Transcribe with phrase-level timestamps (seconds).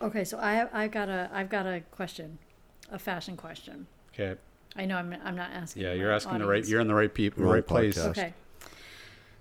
[0.00, 2.38] Okay, so I I've got a I've got a question,
[2.90, 3.86] a fashion question.
[4.14, 4.38] Okay.
[4.76, 5.82] I know I'm I'm not asking.
[5.82, 6.64] Yeah, you're asking the right.
[6.66, 7.98] You're in the right people, Wrong right place.
[7.98, 8.10] podcast.
[8.10, 8.34] Okay.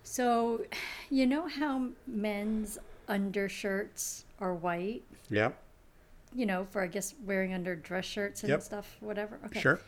[0.03, 0.61] So,
[1.09, 5.03] you know how men's undershirts are white?
[5.29, 5.51] Yeah.
[6.33, 8.61] You know, for I guess wearing under dress shirts and Yep.
[8.61, 9.37] stuff, whatever.
[9.45, 9.59] Okay.
[9.59, 9.79] Sure.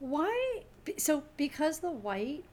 [0.00, 0.62] Why?
[0.96, 2.44] So because the white,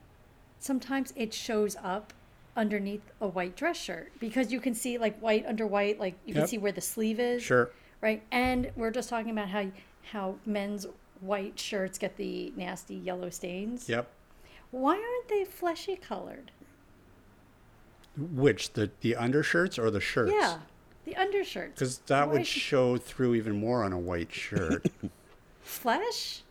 [0.58, 2.12] sometimes it shows up
[2.56, 6.34] underneath a white dress shirt because you can see like white under white, like you
[6.34, 7.42] can see where the sleeve is.
[7.42, 7.70] Sure.
[8.00, 8.22] Right.
[8.32, 9.66] And we're just talking about how
[10.12, 10.86] how men's
[11.20, 13.88] white shirts get the nasty yellow stains.
[13.88, 14.08] Yep.
[14.70, 16.50] Why aren't they fleshy colored?
[18.16, 20.32] Which the the undershirts or the shirts?
[20.34, 20.58] Yeah,
[21.04, 21.74] the undershirts.
[21.78, 24.86] Because that Why would should- show through even more on a white shirt.
[25.62, 26.42] flesh.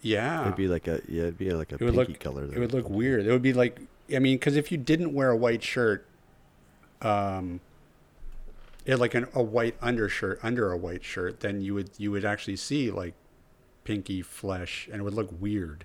[0.00, 0.42] yeah.
[0.42, 2.44] It'd be like a yeah, it'd be like a it would pinky look color.
[2.44, 3.24] It would look weird.
[3.26, 3.78] It would be like
[4.14, 6.06] I mean, because if you didn't wear a white shirt,
[7.00, 7.60] um,
[8.84, 12.24] it like an, a white undershirt under a white shirt, then you would you would
[12.24, 13.14] actually see like
[13.84, 15.84] pinky flesh, and it would look weird.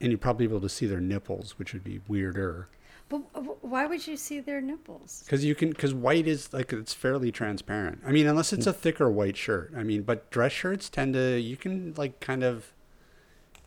[0.00, 2.68] And you'd probably be able to see their nipples, which would be weirder.
[3.08, 3.18] But
[3.62, 5.22] why would you see their nipples?
[5.24, 8.00] Because you can, because white is like it's fairly transparent.
[8.06, 9.72] I mean, unless it's a thicker white shirt.
[9.76, 12.72] I mean, but dress shirts tend to you can like kind of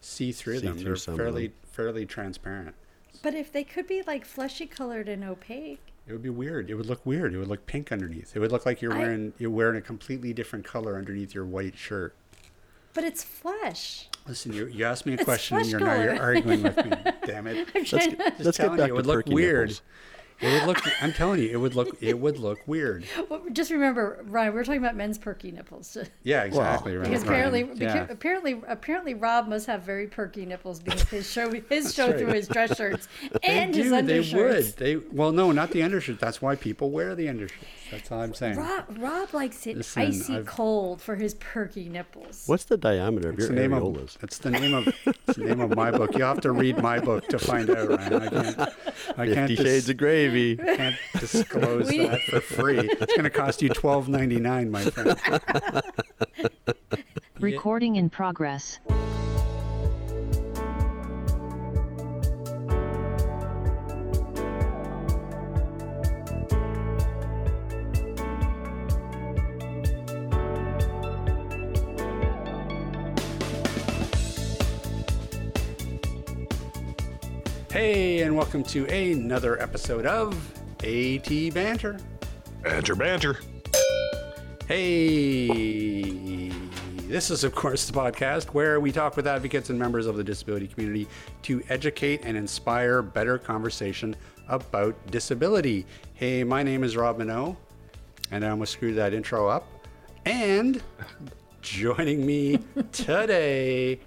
[0.01, 0.75] see through See them.
[0.77, 1.55] through They're some of fairly them.
[1.77, 2.73] Fairly transparent.
[3.23, 6.69] But if they could be like fleshy colored and opaque, It would be weird.
[6.69, 7.33] It would look weird.
[7.33, 8.35] It would look pink underneath.
[8.35, 11.45] It would look like you're I- wearing you're wearing a completely different color underneath your
[11.45, 12.15] white shirt.
[12.93, 14.09] but it's flesh.
[14.27, 16.91] Listen, you, you asked me a It's question and you're now you're arguing with me.
[17.25, 17.67] Damn it.
[17.75, 19.69] I'm Let's get, Just let's get back you, it would to look weird.
[19.69, 19.81] nipples.
[20.39, 20.77] It would look.
[21.01, 21.97] I'm telling you, it would look.
[22.01, 23.05] It would look weird.
[23.29, 25.97] Well, just remember, Ryan, we're talking about men's perky nipples.
[26.23, 26.95] Yeah, exactly.
[26.95, 27.29] right, Because right.
[27.29, 28.07] apparently, yeah.
[28.09, 32.17] apparently, apparently, Rob must have very perky nipples because his show, his show right.
[32.17, 34.01] through his dress shirts they and his do.
[34.01, 34.63] They would.
[34.77, 36.19] They well, no, not the undershirt.
[36.19, 37.65] That's why people wear the undershirts.
[37.91, 38.57] That's all I'm saying.
[38.57, 42.43] Rob, Rob likes it Listen, icy I've- cold for his perky nipples.
[42.47, 44.15] What's the diameter of It's your the name areolas?
[44.17, 44.23] of.
[44.23, 44.87] It's the name of.
[45.05, 46.15] It's the name of my book.
[46.17, 48.13] You have to read my book to find out, Ryan.
[48.13, 48.59] I can't.
[49.17, 49.35] I can't.
[49.49, 50.57] Fifty dis- Shades of Gravy.
[50.57, 52.79] can't disclose We- that for free.
[52.79, 55.17] It's going to cost you twelve ninety nine, my friend.
[57.39, 58.79] Recording in progress.
[77.77, 80.33] Hey, and welcome to another episode of
[80.83, 81.99] AT Banter.
[82.63, 83.39] Banter, banter.
[84.67, 86.49] Hey,
[87.07, 90.23] this is, of course, the podcast where we talk with advocates and members of the
[90.23, 91.07] disability community
[91.43, 94.15] to educate and inspire better conversation
[94.47, 95.85] about disability.
[96.15, 97.57] Hey, my name is Rob Mineault,
[98.31, 99.67] and I almost screwed that intro up.
[100.25, 100.81] And
[101.61, 102.57] joining me
[102.91, 103.99] today,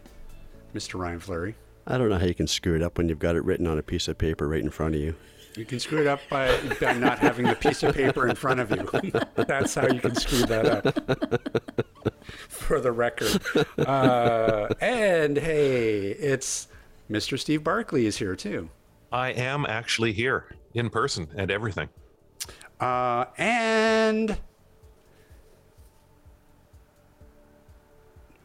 [0.75, 0.99] Mr.
[0.99, 1.55] Ryan Fleury.
[1.91, 3.77] I don't know how you can screw it up when you've got it written on
[3.77, 5.17] a piece of paper right in front of you.
[5.57, 8.61] You can screw it up by, by not having the piece of paper in front
[8.61, 9.13] of you.
[9.35, 12.15] That's how you can screw that up.
[12.49, 13.43] For the record.
[13.77, 16.69] Uh, and hey, it's
[17.11, 17.37] Mr.
[17.37, 18.71] Steve Barclay is here too.
[19.11, 21.89] I am actually here in person and everything.
[22.79, 24.39] Uh, and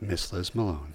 [0.01, 0.94] Miss Liz Malone.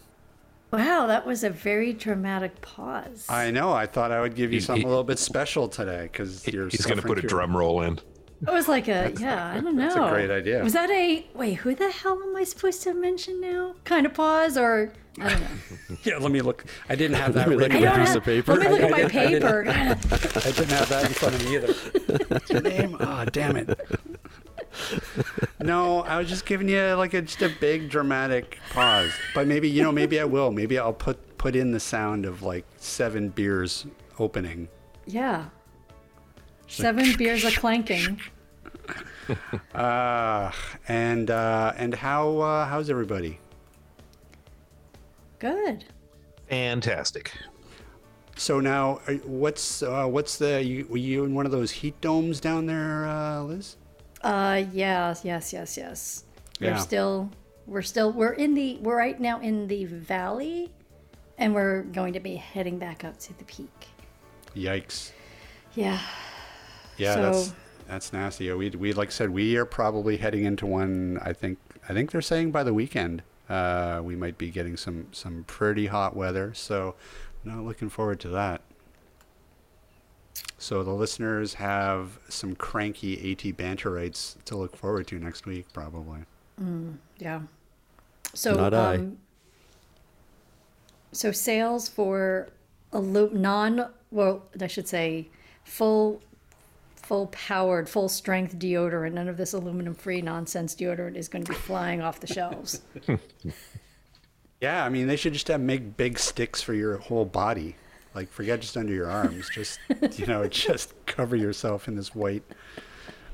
[0.72, 3.26] Wow, that was a very dramatic pause.
[3.28, 3.72] I know.
[3.72, 6.46] I thought I would give you He- something he- a little bit special today because
[6.46, 6.68] you're.
[6.68, 7.98] He's going to suffering put a through- drum roll in.
[8.46, 9.82] It was like a yeah, I don't know.
[9.82, 10.62] that's a great idea.
[10.62, 11.54] Was that a wait?
[11.56, 13.74] Who the hell am I supposed to mention now?
[13.84, 15.46] Kind of pause or I don't know.
[16.04, 16.64] Yeah, let me look.
[16.88, 18.00] I didn't have that Let me look written at I a down.
[18.00, 18.54] piece have- of paper.
[18.54, 20.38] Let me look I- at I my didn't- I didn't- paper.
[20.48, 21.72] I didn't have that in front of me either.
[22.28, 22.96] What's your name?
[22.98, 23.78] Oh, damn it.
[25.62, 29.12] No, I was just giving you like a, just a big dramatic pause.
[29.34, 30.50] But maybe you know, maybe I will.
[30.50, 33.86] Maybe I'll put put in the sound of like seven beers
[34.18, 34.68] opening.
[35.06, 35.46] yeah.
[36.66, 38.20] Seven beers a clanking.
[39.74, 40.52] Uh,
[40.88, 43.40] and uh, and how uh, how's everybody?
[45.40, 45.84] Good.
[46.48, 47.32] Fantastic.
[48.36, 52.00] So now, uh, what's uh, what's the you, were you in one of those heat
[52.00, 53.76] domes down there, uh, Liz?
[54.22, 56.24] Uh yes, yes, yes, yes.
[56.60, 57.30] We're still
[57.66, 60.70] we're still we're in the we're right now in the valley
[61.38, 63.86] and we're going to be heading back up to the peak.
[64.54, 65.12] Yikes!
[65.74, 65.98] Yeah.
[66.98, 67.52] Yeah, So- that's
[67.88, 68.44] that's nasty.
[68.44, 71.18] Yeah, We we like I said we are probably heading into one.
[71.22, 71.58] I think
[71.88, 75.86] I think they're saying by the weekend uh, we might be getting some some pretty
[75.86, 76.52] hot weather.
[76.54, 76.94] So
[77.42, 78.60] not looking forward to that.
[80.58, 86.20] So the listeners have some cranky AT banterites to look forward to next week, probably.
[87.18, 87.40] Yeah.
[88.34, 88.96] So Not I.
[88.96, 89.18] um,
[91.12, 92.48] so sales for
[92.92, 95.28] alu- non well, I should say
[95.64, 96.20] full
[96.96, 99.14] full powered, full strength deodorant.
[99.14, 102.82] None of this aluminum free nonsense deodorant is going to be flying off the shelves.
[104.60, 107.76] Yeah, I mean, they should just have make big sticks for your whole body.
[108.14, 109.48] Like, forget just under your arms.
[109.50, 109.78] Just,
[110.16, 112.42] you know, just cover yourself in this white,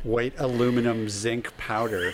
[0.02, 2.12] white aluminum zinc powder.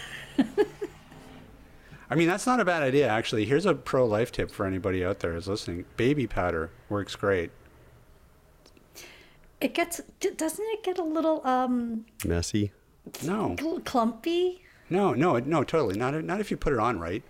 [2.08, 3.46] I mean, that's not a bad idea, actually.
[3.46, 7.50] Here's a pro life tip for anybody out there who's listening baby powder works great.
[9.60, 12.72] It gets doesn't it get a little um Messy.
[13.24, 14.62] No, clumpy?
[14.90, 15.96] no, no, no, totally.
[15.96, 17.22] Not, not if you put it on right.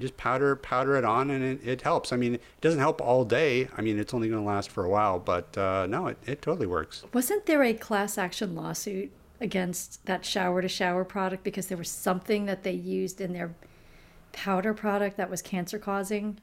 [0.00, 2.12] Just powder, powder it on, and it, it helps.
[2.12, 3.68] I mean, it doesn't help all day.
[3.76, 6.42] I mean, it's only going to last for a while, but uh, no, it, it
[6.42, 7.04] totally works.
[7.12, 9.10] Wasn't there a class action lawsuit
[9.40, 13.54] against that shower to shower product because there was something that they used in their
[14.32, 16.38] powder product that was cancer causing?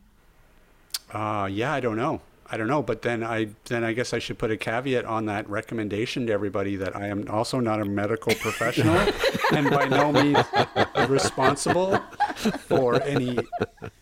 [1.11, 2.21] Uh, yeah, I don't know.
[2.47, 5.25] I don't know, but then I then I guess I should put a caveat on
[5.25, 8.95] that recommendation to everybody that I am also not a medical professional
[9.51, 10.37] and by no means
[11.09, 11.99] responsible
[12.35, 13.37] for any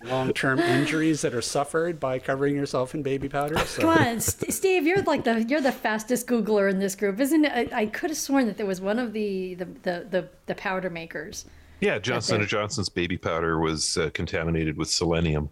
[0.03, 3.57] long-term injuries that are suffered by covering yourself in baby powder.
[3.59, 3.81] So.
[3.81, 7.45] Come on, St- Steve, you're like the you're the fastest Googler in this group, isn't
[7.45, 7.73] it?
[7.73, 10.55] I, I could have sworn that there was one of the the, the, the, the
[10.55, 11.45] powder makers.
[11.79, 15.49] Yeah, Johnson and Johnson's baby powder was uh, contaminated with selenium.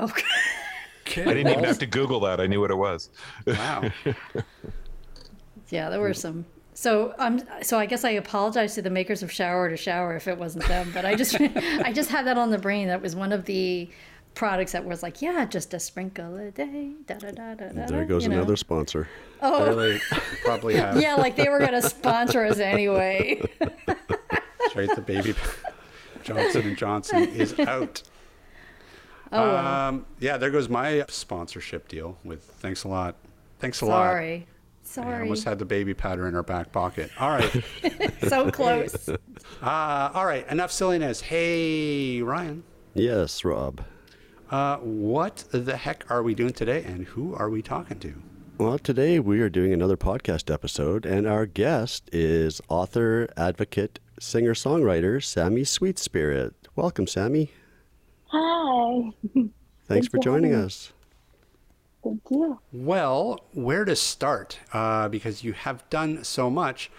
[0.00, 0.24] Okay.
[1.06, 2.40] I didn't even have to Google that.
[2.40, 3.10] I knew what it was.
[3.46, 3.90] Wow.
[5.70, 6.44] Yeah, there were some.
[6.74, 10.26] So um, so I guess I apologize to the makers of Shower to Shower if
[10.26, 12.88] it wasn't them, but I just I just had that on the brain.
[12.88, 13.88] That was one of the
[14.34, 16.90] products that was like, yeah, just a sprinkle a day.
[17.06, 18.38] Da, da, da, da, da, There goes you know.
[18.38, 19.08] another sponsor.
[19.38, 20.00] Clearly,
[20.44, 23.40] probably have Yeah, like they were gonna sponsor us anyway.
[24.68, 25.34] straight the baby.
[26.24, 28.02] Johnson and Johnson is out.
[29.30, 29.66] Oh well.
[29.66, 32.42] Um, yeah, there goes my sponsorship deal with.
[32.58, 33.14] Thanks a lot.
[33.60, 34.06] Thanks a lot.
[34.06, 34.46] Sorry.
[34.98, 37.10] I almost had the baby powder in our back pocket.
[37.18, 37.64] All right.
[38.28, 39.08] so close.
[39.62, 40.46] Uh, all right.
[40.48, 41.20] Enough silliness.
[41.22, 42.64] Hey, Ryan.
[42.92, 43.82] Yes, Rob.
[44.50, 48.14] Uh, what the heck are we doing today, and who are we talking to?
[48.58, 54.54] Well, today we are doing another podcast episode, and our guest is author, advocate, singer
[54.54, 56.54] songwriter Sammy Sweet Spirit.
[56.76, 57.50] Welcome, Sammy.
[58.26, 59.10] Hi.
[59.32, 59.50] Thanks
[59.86, 60.66] Thanks for for joining having me.
[60.66, 60.92] us.
[62.04, 62.60] Thank you.
[62.72, 64.58] Well, where to start?
[64.72, 66.90] Uh, because you have done so much.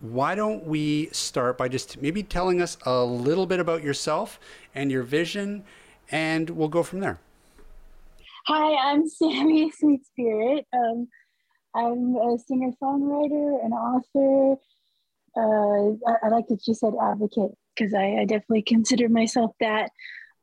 [0.00, 4.38] Why don't we start by just maybe telling us a little bit about yourself
[4.74, 5.64] and your vision,
[6.10, 7.18] and we'll go from there.
[8.46, 10.66] Hi, I'm Sammy Sweet Spirit.
[10.72, 11.08] Um,
[11.74, 14.60] I'm a singer songwriter, an author.
[15.36, 19.90] Uh, I, I like that you said advocate because I, I definitely consider myself that.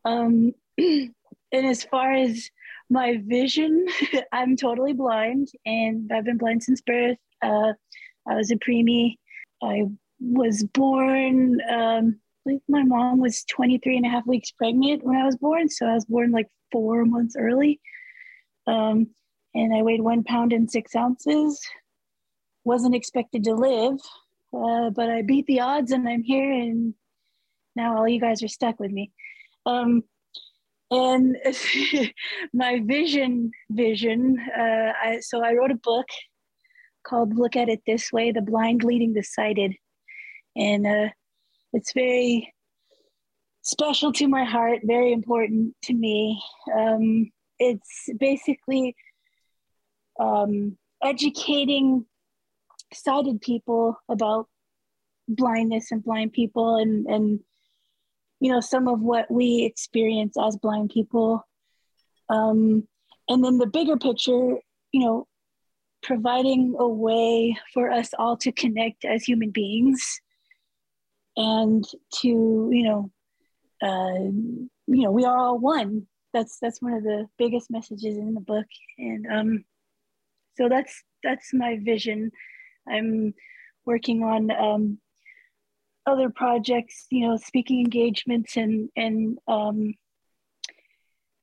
[0.04, 1.14] Um, and
[1.54, 2.50] as far as
[2.92, 3.88] my vision,
[4.32, 7.18] I'm totally blind and I've been blind since birth.
[7.42, 7.74] Uh,
[8.28, 9.16] I was a preemie.
[9.64, 9.86] I
[10.20, 15.26] was born, um, believe my mom was 23 and a half weeks pregnant when I
[15.26, 15.70] was born.
[15.70, 17.80] So I was born like four months early.
[18.68, 19.08] Um,
[19.56, 21.62] and I weighed one pound and six ounces.
[22.66, 24.00] Wasn't expected to live,
[24.54, 26.52] uh, but I beat the odds and I'm here.
[26.52, 26.94] And
[27.76, 29.12] now all you guys are stuck with me.
[29.66, 30.04] Um,
[30.92, 31.38] and
[32.54, 34.38] my vision, vision.
[34.56, 36.08] Uh, I, so I wrote a book
[37.04, 39.74] called "Look at It This Way: The Blind Leading the Sighted,"
[40.56, 41.10] and uh,
[41.74, 42.54] it's very
[43.64, 46.42] special to my heart, very important to me.
[46.76, 48.96] Um, it's basically
[50.20, 52.06] um, educating
[52.94, 54.48] sighted people about
[55.28, 57.40] blindness and blind people and and
[58.42, 61.48] you know some of what we experience as blind people.
[62.30, 62.88] Um,
[63.30, 64.58] and then the bigger picture
[64.92, 65.28] you know
[66.04, 70.20] providing a way for us all to connect as human beings
[71.38, 73.12] and to you know
[73.82, 74.24] uh,
[74.88, 76.08] you know we are all one.
[76.34, 78.66] That's that's one of the biggest messages in the book.
[78.98, 79.66] And um
[80.58, 82.32] so that's that's my vision.
[82.88, 83.34] I'm
[83.86, 85.00] working on um
[86.06, 89.94] other projects you know speaking engagements and and um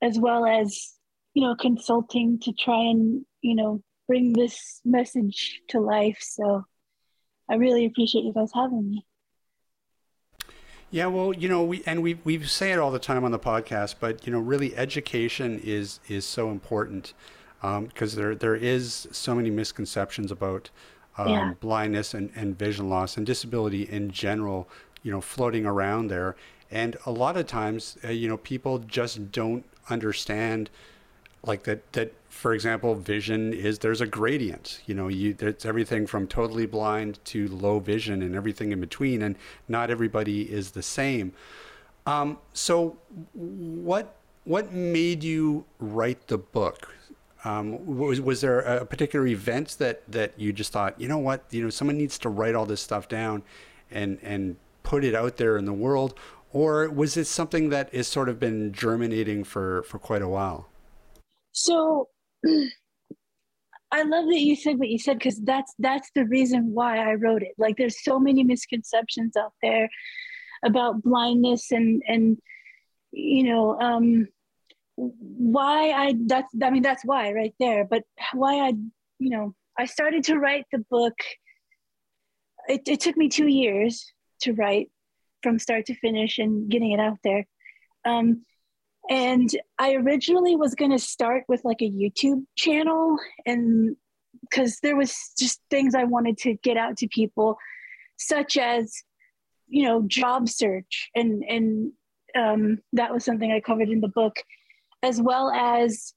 [0.03, 0.95] as well as
[1.35, 6.65] you know consulting to try and you know bring this message to life so
[7.49, 9.05] i really appreciate you guys having me
[10.91, 13.39] Yeah, well, you know, we and we we say it all the time on the
[13.39, 17.13] podcast, but you know, really, education is is so important.
[17.63, 20.71] Um because um, there there is so many misconceptions about
[21.19, 21.55] um, yeah.
[21.61, 24.69] blindness and, and vision loss and disability in general,
[25.03, 26.37] you know, floating around there.
[26.71, 30.71] And a lot of times, uh, you know, people just don't understand
[31.45, 36.07] like that that for example vision is there's a gradient you know you it's everything
[36.07, 39.37] from totally blind to low vision and everything in between and
[39.69, 41.33] not everybody is the same
[42.07, 42.97] um, so
[43.33, 46.95] what what made you write the book
[47.45, 51.45] um, was was there a particular event that that you just thought you know what
[51.51, 53.43] you know someone needs to write all this stuff down
[53.91, 56.19] and and put it out there in the world
[56.53, 60.69] or was it something that has sort of been germinating for for quite a while
[61.53, 62.09] so
[63.91, 67.15] I love that you said what you said because that's that's the reason why I
[67.15, 67.55] wrote it.
[67.57, 69.89] Like there's so many misconceptions out there
[70.65, 72.39] about blindness and and
[73.13, 74.29] you know um
[74.99, 77.85] why I that's I mean that's why right there.
[77.85, 78.03] But
[78.33, 78.73] why I
[79.19, 81.15] you know I started to write the book.
[82.69, 84.13] It, it took me two years
[84.43, 84.91] to write
[85.43, 87.47] from start to finish and getting it out there.
[88.05, 88.45] Um,
[89.09, 93.97] and I originally was going to start with like a YouTube channel and
[94.43, 97.57] because there was just things I wanted to get out to people
[98.19, 98.93] such as
[99.69, 101.93] you know job search and and
[102.37, 104.37] um, that was something I covered in the book
[105.03, 106.13] as well as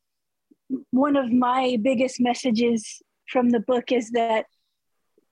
[0.90, 4.46] one of my biggest messages from the book is that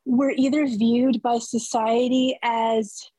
[0.06, 3.10] we're either viewed by society as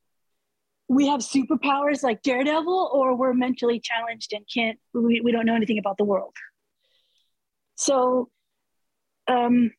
[0.89, 5.55] we have superpowers like Daredevil, or we're mentally challenged and can't, we, we don't know
[5.55, 6.35] anything about the world.
[7.77, 8.29] So
[9.29, 9.71] um,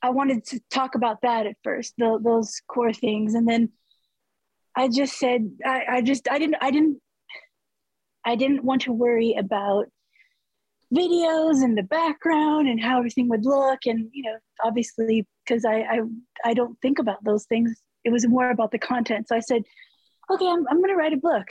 [0.00, 3.34] I wanted to talk about that at first, the, those core things.
[3.34, 3.70] And then
[4.76, 6.98] I just said, I, I just, I didn't, I didn't,
[8.24, 9.86] I didn't want to worry about
[10.92, 13.80] videos and the background and how everything would look.
[13.86, 16.00] And, you know, obviously, because I, I,
[16.44, 17.74] I don't think about those things.
[18.04, 19.28] It was more about the content.
[19.28, 19.62] So I said,
[20.30, 21.46] okay, I'm, I'm going to write a book.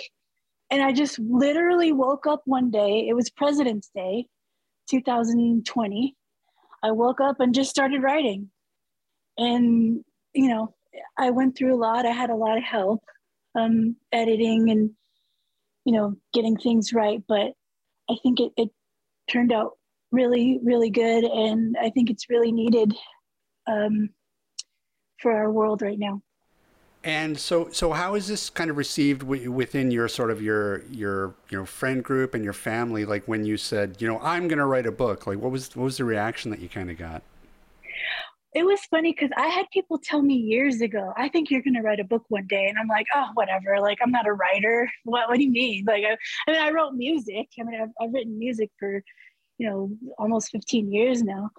[0.69, 4.27] And I just literally woke up one day, it was President's Day,
[4.89, 6.15] 2020.
[6.83, 8.49] I woke up and just started writing.
[9.37, 10.73] And, you know,
[11.17, 12.05] I went through a lot.
[12.05, 13.03] I had a lot of help
[13.55, 14.91] um, editing and,
[15.83, 17.21] you know, getting things right.
[17.27, 17.53] But
[18.09, 18.69] I think it, it
[19.31, 19.71] turned out
[20.11, 21.23] really, really good.
[21.23, 22.93] And I think it's really needed
[23.67, 24.09] um,
[25.19, 26.21] for our world right now.
[27.03, 30.83] And so, so how is this kind of received w- within your sort of your
[30.85, 33.05] your you know friend group and your family?
[33.05, 35.25] Like when you said, you know, I'm going to write a book.
[35.25, 37.23] Like, what was what was the reaction that you kind of got?
[38.53, 41.73] It was funny because I had people tell me years ago, "I think you're going
[41.73, 43.79] to write a book one day," and I'm like, "Oh, whatever.
[43.79, 44.87] Like, I'm not a writer.
[45.05, 45.85] What What do you mean?
[45.87, 47.47] Like, I, I mean, I wrote music.
[47.59, 49.01] I mean, I've, I've written music for,
[49.61, 51.51] you know, almost 15 years now,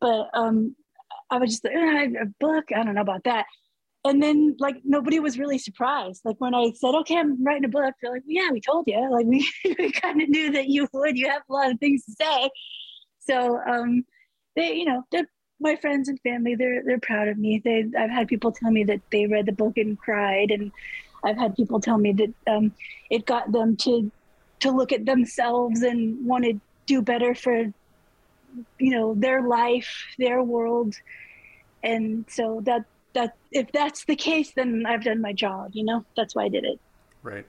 [0.00, 0.76] but um,
[1.30, 2.66] I was just like, a book.
[2.74, 3.46] I don't know about that
[4.04, 6.22] and then like nobody was really surprised.
[6.24, 9.10] Like when I said, "Okay, I'm writing a book," they're like, "Yeah, we told you.
[9.10, 11.18] Like we, we kind of knew that you would.
[11.18, 12.50] You have a lot of things to say."
[13.18, 14.04] So um,
[14.56, 15.04] they, you know,
[15.60, 16.54] my friends and family.
[16.54, 17.60] They're they're proud of me.
[17.62, 20.72] They I've had people tell me that they read the book and cried, and
[21.22, 22.72] I've had people tell me that um,
[23.10, 24.10] it got them to
[24.60, 27.72] to look at themselves and want to do better for
[28.78, 30.94] you know their life, their world,
[31.82, 32.84] and so that
[33.14, 35.70] that if that's the case, then I've done my job.
[35.72, 36.80] You know, that's why I did it.
[37.22, 37.46] Right.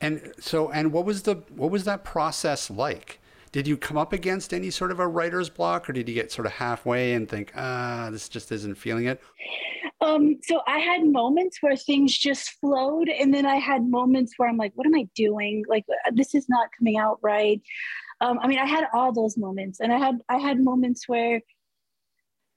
[0.00, 3.20] And so, and what was the what was that process like?
[3.52, 6.30] Did you come up against any sort of a writer's block, or did you get
[6.30, 9.20] sort of halfway and think, ah, this just isn't feeling it?
[10.00, 14.48] Um, so I had moments where things just flowed, and then I had moments where
[14.48, 15.64] I'm like, what am I doing?
[15.68, 17.60] Like this is not coming out right.
[18.20, 21.40] Um, I mean, I had all those moments, and I had I had moments where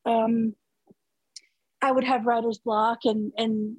[0.06, 0.56] um,
[1.82, 3.78] I would have writer's block and and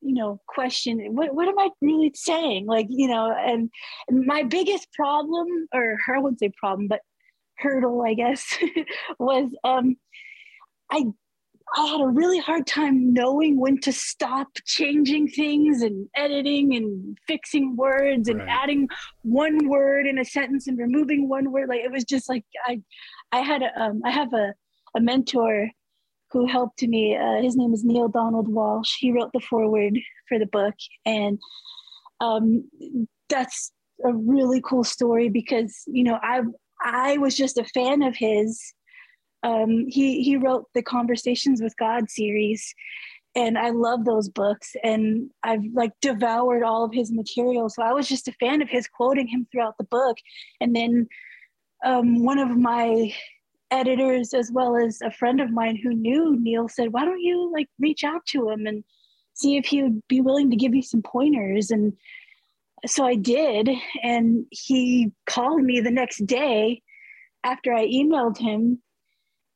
[0.00, 2.66] you know question what what am I really saying?
[2.66, 3.70] Like you know and,
[4.08, 7.00] and my biggest problem or her I wouldn't say problem but
[7.58, 8.58] hurdle I guess
[9.18, 9.96] was um
[10.90, 11.04] I
[11.76, 17.16] I had a really hard time knowing when to stop changing things and editing and
[17.26, 18.48] fixing words and right.
[18.48, 18.88] adding
[19.22, 21.68] one word in a sentence and removing one word.
[21.68, 22.80] Like it was just like I,
[23.32, 24.54] I had a, um, I have a,
[24.96, 25.70] a mentor
[26.32, 27.16] who helped me.
[27.16, 28.94] Uh, his name is Neale Donald Walsch.
[28.98, 31.38] He wrote the foreword for the book, and
[32.20, 32.68] um,
[33.28, 33.72] that's
[34.04, 36.42] a really cool story because you know I
[36.82, 38.60] I was just a fan of his.
[39.42, 42.74] Um, he he wrote the Conversations with God series,
[43.34, 44.74] and I love those books.
[44.82, 48.68] And I've like devoured all of his material, so I was just a fan of
[48.68, 50.18] his, quoting him throughout the book,
[50.60, 51.08] and then
[51.84, 53.12] um, one of my
[53.70, 57.50] editors, as well as a friend of mine who knew Neale, said, "Why don't you
[57.52, 58.84] like reach out to him and
[59.34, 61.94] see if he would be willing to give you some pointers?" And
[62.86, 63.70] so I did,
[64.02, 66.82] and he called me the next day
[67.44, 68.82] after I emailed him,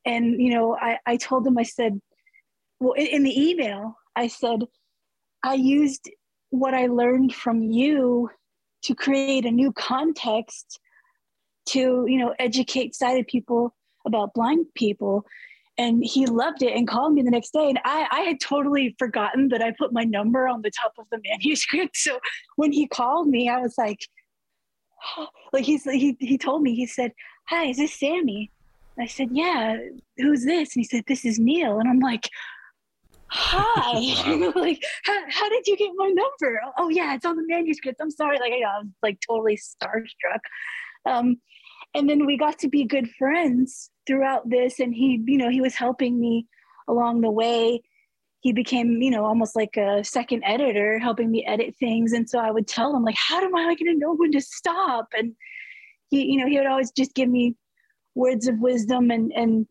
[0.07, 2.01] and you know, I, I told him, I said,
[2.79, 4.61] well, in, in the email, I said,
[5.43, 6.09] I used
[6.49, 8.29] what I learned from you
[8.83, 10.79] to create a new context
[11.69, 15.25] to you know educate sighted people about blind people.
[15.79, 17.69] And he loved it and called me the next day.
[17.69, 21.05] And I, I had totally forgotten that i put my number on the top of
[21.11, 21.97] the manuscript.
[21.97, 22.19] So
[22.55, 23.99] when he called me i was like
[25.53, 27.11] like he's he, he told me he said
[27.47, 28.51] hi is this sammy
[28.99, 29.77] i said yeah
[30.17, 30.75] who's this?
[30.75, 31.79] And he said this is neale.
[31.79, 32.29] And i'm like
[33.29, 34.23] hi.
[34.27, 34.53] Wow.
[34.55, 36.61] like how, how, did you get my number?
[36.77, 37.99] Oh yeah it's on the manuscript.
[38.01, 38.39] I'm sorry.
[38.39, 40.39] Like i was like totally starstruck.
[41.05, 41.37] Um,
[41.93, 45.61] and then we got to be good friends throughout this and he you know he
[45.61, 46.47] was helping me
[46.87, 47.81] along the way.
[48.41, 52.13] He became you know almost like a second editor helping me edit things.
[52.13, 54.41] And so i would tell him like how am i going to know when to
[54.41, 55.07] stop?
[55.17, 55.35] And
[56.09, 57.55] he you know he would always just give me
[58.17, 59.67] words of wisdom and and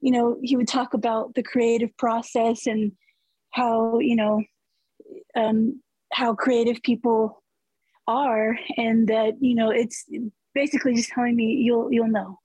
[0.00, 2.92] you know he would talk about the creative process and
[3.50, 4.42] how you know
[5.36, 5.80] um,
[6.12, 7.42] how creative people
[8.06, 10.06] are and that you know it's
[10.54, 12.38] basically just telling me you'll you'll know.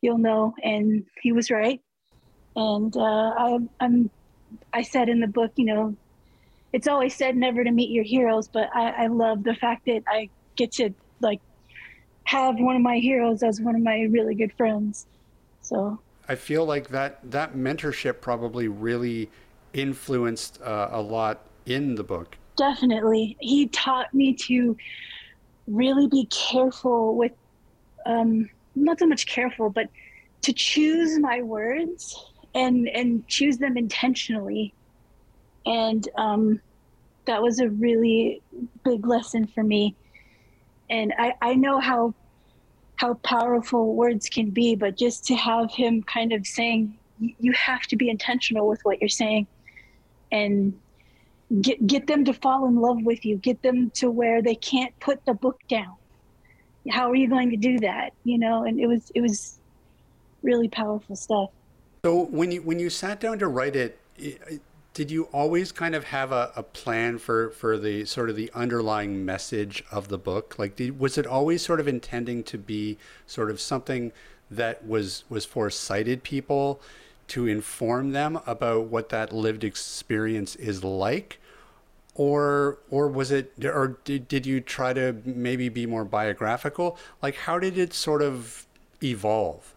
[0.00, 0.54] You'll know.
[0.62, 1.80] And he was right.
[2.56, 4.10] And uh, I, i'm
[4.74, 5.96] i said in the book you know
[6.74, 10.02] it's always said never to meet your heroes but I, I love the fact that
[10.06, 10.90] i get to
[11.20, 11.40] like
[12.32, 15.06] have one of my heroes as one of my really good friends
[15.60, 15.98] so
[16.28, 19.28] i feel like that that mentorship probably really
[19.74, 24.76] influenced uh, a lot in the book definitely he taught me to
[25.66, 27.32] really be careful with
[28.06, 29.88] um, not so much careful, but
[30.42, 34.74] to choose my words and and choose them intentionally.
[35.64, 36.60] And um,
[37.26, 38.42] that was a really
[38.84, 39.94] big lesson for me.
[40.90, 42.14] And I, I know how
[43.02, 47.82] how powerful words can be, but just to have him kind of saying, you have
[47.82, 49.44] to be intentional with what you're saying
[50.30, 50.72] and
[51.60, 54.96] get get them to fall in love with you, get them to where they can't
[55.00, 55.96] put the book down.
[56.88, 58.12] How are you going to do that?
[58.22, 59.58] You know and it was it was
[60.44, 61.50] really powerful stuff.
[62.04, 63.98] So when you when you sat down to write it
[64.94, 68.50] did you always kind of have a, a plan for for the sort of the
[68.54, 70.58] underlying message of the book?
[70.58, 74.12] Like did, was it always sort of intending to be sort of something
[74.50, 76.80] that was was for sighted people
[77.28, 81.38] to inform them about what that lived experience is like?
[82.14, 86.98] Or or was it or did, did you try to maybe be more biographical?
[87.22, 88.66] Like how did it sort of
[89.02, 89.74] evolve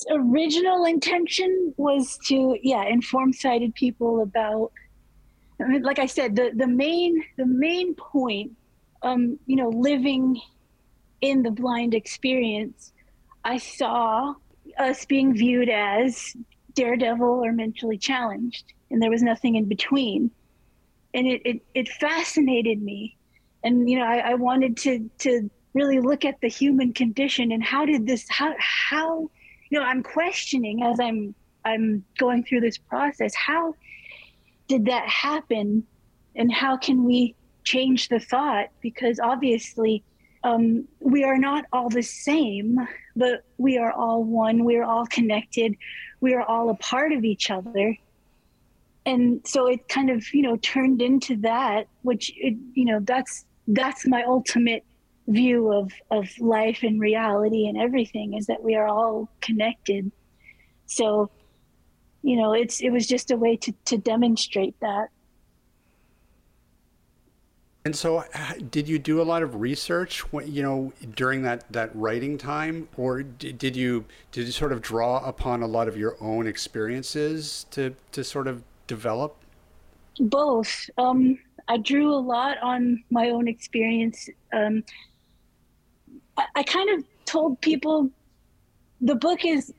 [0.00, 4.72] its original intention was to yeah inform sighted people about
[5.60, 8.52] I mean, like i said the the main the main point
[9.02, 10.40] um you know living
[11.20, 12.92] in the blind experience
[13.44, 14.34] i saw
[14.78, 16.36] us being viewed as
[16.74, 20.30] daredevil or mentally challenged and there was nothing in between.
[21.14, 23.16] And it, it, it fascinated me.
[23.64, 27.62] And, you know, I, I wanted to, to really look at the human condition and
[27.62, 29.30] how did this, how, how,
[29.70, 33.74] you know, I'm questioning as I'm, I'm going through this process, how
[34.68, 35.84] did that happen?
[36.34, 38.68] And how can we change the thought?
[38.80, 40.04] Because obviously,
[40.44, 42.78] um, we are not all the same,
[43.16, 44.64] but we are all one.
[44.64, 45.76] We are all connected.
[46.20, 47.96] We are all a part of each other
[49.08, 53.46] and so it kind of you know turned into that which it, you know that's
[53.68, 54.84] that's my ultimate
[55.28, 60.10] view of of life and reality and everything is that we are all connected
[60.86, 61.30] so
[62.22, 65.08] you know it's it was just a way to to demonstrate that
[67.84, 68.24] and so
[68.70, 73.22] did you do a lot of research you know during that that writing time or
[73.22, 77.94] did you did you sort of draw upon a lot of your own experiences to
[78.12, 79.36] to sort of develop?
[80.18, 80.90] Both.
[80.98, 81.38] Um,
[81.68, 84.28] I drew a lot on my own experience.
[84.52, 84.82] Um,
[86.54, 88.10] I, kind of told people
[89.00, 89.72] the book is,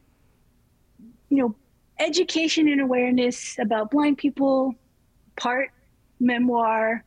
[1.30, 1.56] you know,
[2.00, 4.76] education and awareness about blind people,
[5.36, 5.72] part
[6.20, 7.04] memoir,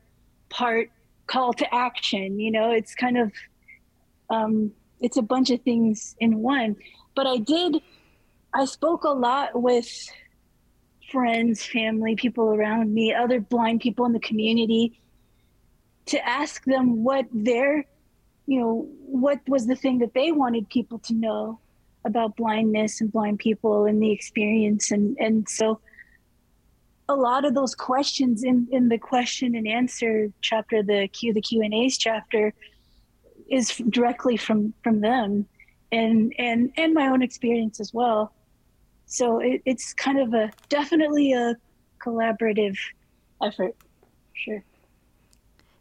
[0.49, 0.91] part
[1.27, 2.39] call to action.
[2.39, 3.33] You know, it's kind of,
[4.31, 6.77] um, it's a bunch of things in one.
[7.15, 7.77] But I did,
[8.55, 9.89] I spoke a lot with
[11.11, 14.99] friends, family, people around me, other blind people in the community,
[16.07, 17.85] to ask them what their
[18.47, 21.59] you know, what was the thing that they wanted people to know
[22.05, 24.91] about blindness and blind people and the experience.
[24.91, 25.81] And, and so
[27.09, 31.41] a lot of those questions in, in the question and answer chapter, the Q, the
[31.41, 32.53] Q and A's chapter
[33.51, 35.47] is directly from, from them
[35.91, 38.33] and, and, and my own experience as well.
[39.07, 41.55] So it, it's kind of a, definitely a
[41.99, 42.77] collaborative
[43.43, 43.77] effort.
[44.33, 44.65] Sure.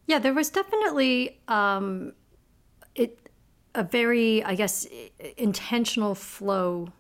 [0.06, 2.14] Yeah, there was definitely um,
[3.76, 4.88] a very, I guess,
[5.38, 6.92] intentional flow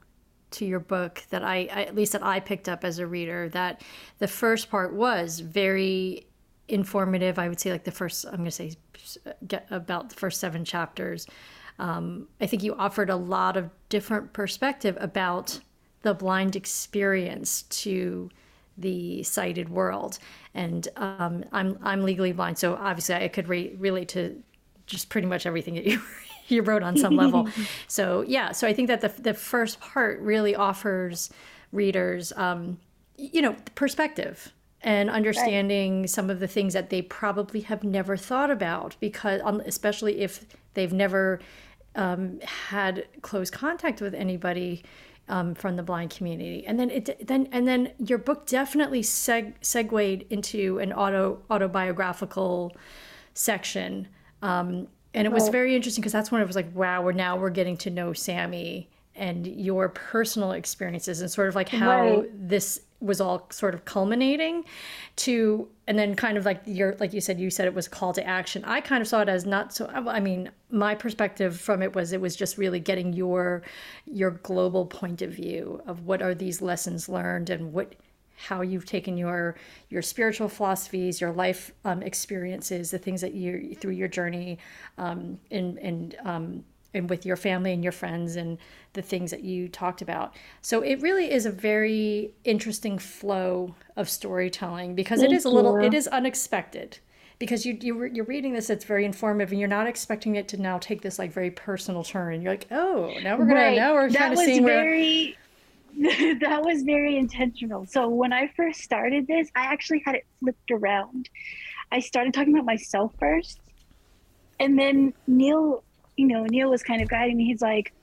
[0.51, 3.49] to your book that I, at least that I picked up as a reader.
[3.49, 3.81] That
[4.19, 6.27] the first part was very
[6.67, 7.39] informative.
[7.39, 8.73] I would say like the first, I'm going to say
[9.69, 11.27] about the first seven chapters.
[11.79, 15.59] Um, I think you offered a lot of different perspective about
[16.01, 18.29] the blind experience to
[18.77, 20.19] the sighted world.
[20.53, 24.41] And um, I'm I'm legally blind, so obviously I could re- relate to
[24.85, 26.01] just pretty much everything that you
[26.47, 27.47] you wrote on some level.
[27.87, 31.29] so yeah, so I think that the the first part really offers
[31.71, 32.79] readers, um,
[33.17, 36.09] you know, perspective and understanding right.
[36.09, 40.93] some of the things that they probably have never thought about because especially if they've
[40.93, 41.39] never
[41.95, 44.83] um, had close contact with anybody
[45.27, 49.53] um, from the blind community, and then it then and then your book definitely seg-
[49.61, 52.75] segued into an auto autobiographical
[53.33, 54.07] section,
[54.41, 57.37] um, and it was very interesting because that's when it was like, wow, we're now
[57.37, 62.29] we're getting to know Sammy and your personal experiences and sort of like how right.
[62.33, 64.63] this was all sort of culminating
[65.15, 67.89] to and then kind of like your like you said you said it was a
[67.89, 71.59] call to action i kind of saw it as not so i mean my perspective
[71.59, 73.63] from it was it was just really getting your
[74.05, 77.95] your global point of view of what are these lessons learned and what
[78.47, 79.55] how you've taken your
[79.89, 84.57] your spiritual philosophies your life um, experiences the things that you through your journey
[84.97, 88.57] um, and and um, and with your family and your friends and
[88.93, 90.35] the things that you talked about.
[90.61, 95.49] So it really is a very interesting flow of storytelling because Thank it is a
[95.49, 95.87] little you.
[95.87, 96.99] it is unexpected
[97.39, 100.61] because you, you you're reading this it's very informative and you're not expecting it to
[100.61, 103.75] now take this like very personal turn you're like oh now we're gonna right.
[103.75, 105.33] now we're trying to see very where...
[106.39, 110.71] that was very intentional so when i first started this i actually had it flipped
[110.71, 111.29] around
[111.91, 113.59] i started talking about myself first
[114.59, 115.83] and then neale
[116.21, 117.45] you know, Neale was kind of guiding me.
[117.45, 117.93] He's like,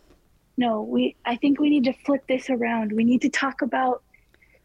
[0.56, 2.92] no, we, I think we need to flip this around.
[2.92, 4.02] We need to talk about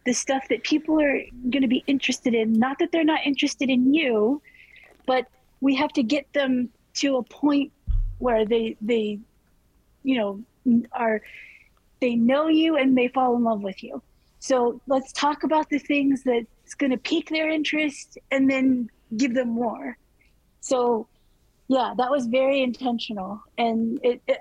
[0.05, 2.53] the stuff that people are going to be interested in.
[2.53, 4.41] Not that they're not interested in you,
[5.05, 5.27] but
[5.61, 7.71] we have to get them to a point
[8.17, 9.19] where they, they,
[10.01, 11.21] you know, are,
[12.03, 14.01] they know you and they fall in love with you.
[14.39, 19.33] So let's talk about the things that's going to pique their interest and then give
[19.33, 19.97] them more.
[20.59, 21.07] So
[21.69, 24.39] yeah, that was very intentional, and it, it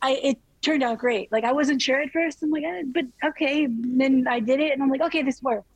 [0.00, 1.32] I it turned out great.
[1.32, 2.40] Like I wasn't sure at first.
[2.42, 3.64] I'm like, eh, but okay.
[3.64, 5.66] And then I did it, and I'm like, okay, this works.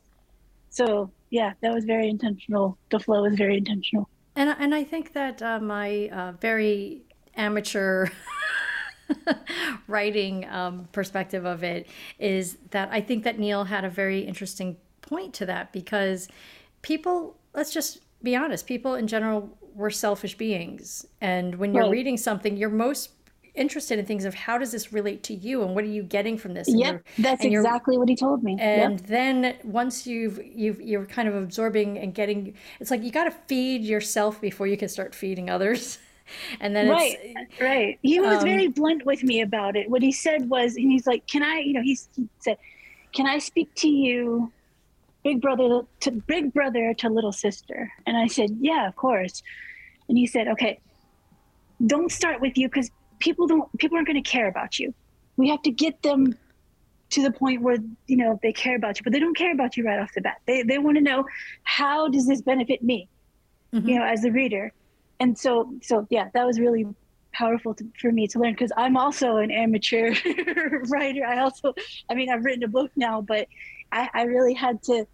[0.69, 2.77] So yeah, that was very intentional.
[2.89, 4.07] The flow was very intentional.
[4.37, 7.01] And and I think that uh, my uh, very
[7.35, 8.07] amateur
[9.87, 11.87] writing um, perspective of it
[12.19, 16.27] is that I think that Neale had a very interesting point to that because
[16.81, 21.05] people, let's just be honest, people in general we're selfish beings.
[21.21, 21.91] And when you're right.
[21.91, 23.11] reading something, you're most
[23.57, 26.37] interested in things of how does this relate to you and what are you getting
[26.37, 26.67] from this?
[26.69, 28.57] Yeah, that's exactly what he told me.
[28.59, 29.07] And yep.
[29.07, 33.31] then once you've you've you're kind of absorbing and getting, it's like you got to
[33.31, 35.99] feed yourself before you can start feeding others.
[36.59, 37.99] and then right, right.
[38.01, 39.89] He was um, very blunt with me about it.
[39.89, 41.97] What he said was, and he's like, "Can I?" You know, he
[42.39, 42.57] said,
[43.13, 44.51] "Can I speak to you?"
[45.23, 47.91] Big brother to big brother to little sister.
[48.05, 49.43] And I said, Yeah, of course.
[50.07, 50.79] And he said, Okay,
[51.85, 54.93] don't start with you because people don't people aren't going to care about you.
[55.35, 56.37] We have to get them
[57.09, 59.77] to the point where you know they care about you, but they don't care about
[59.77, 60.37] you right off the bat.
[60.45, 61.25] They they want to know
[61.63, 63.07] how does this benefit me,
[63.73, 63.87] mm-hmm.
[63.87, 64.71] you know, as a reader.
[65.19, 66.85] And so so yeah, that was really
[67.37, 70.13] powerful to, for me to learn because I'm also an amateur
[70.89, 71.25] writer.
[71.25, 71.73] I also,
[72.09, 73.47] I mean, I've written a book now, but
[73.91, 75.05] I, I really had to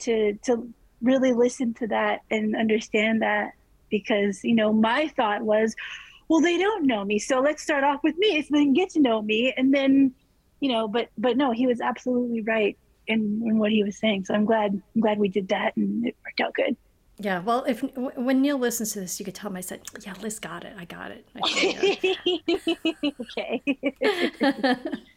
[0.00, 0.68] to to
[1.02, 3.52] really listen to that and understand that
[3.90, 5.74] because you know my thought was
[6.28, 8.90] well they don't know me so let's start off with me so they can get
[8.90, 9.52] to know me.
[9.56, 10.12] And then
[10.60, 12.76] you know but but no he was absolutely right
[13.06, 14.24] in, in what he was saying.
[14.24, 16.76] So i'm glad i'm glad we did that and it worked out good
[17.18, 17.82] yeah well if
[18.16, 20.74] when neale listens to this you could tell him i said yeah liz got it
[20.78, 22.16] i got it I
[23.20, 24.76] okay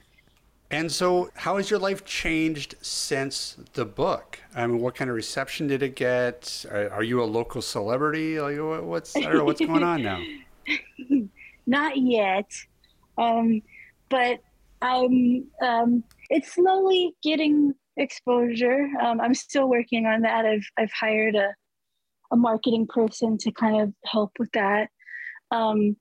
[0.69, 4.37] And so, how has your life changed since the book?
[4.53, 6.65] I mean, what kind of reception did it get?
[6.69, 8.39] Are, are you a local celebrity?
[8.39, 10.21] Like, what's I don't know what's going on now.
[11.67, 12.51] not yet.
[13.17, 13.61] Um,
[14.09, 14.39] but
[14.81, 18.89] I'm um, it's slowly getting exposure.
[19.01, 20.45] Um, I'm still working on that.
[20.45, 21.53] I've I've hired a
[22.31, 24.89] a marketing person to kind of help with that.
[25.51, 25.95] Um,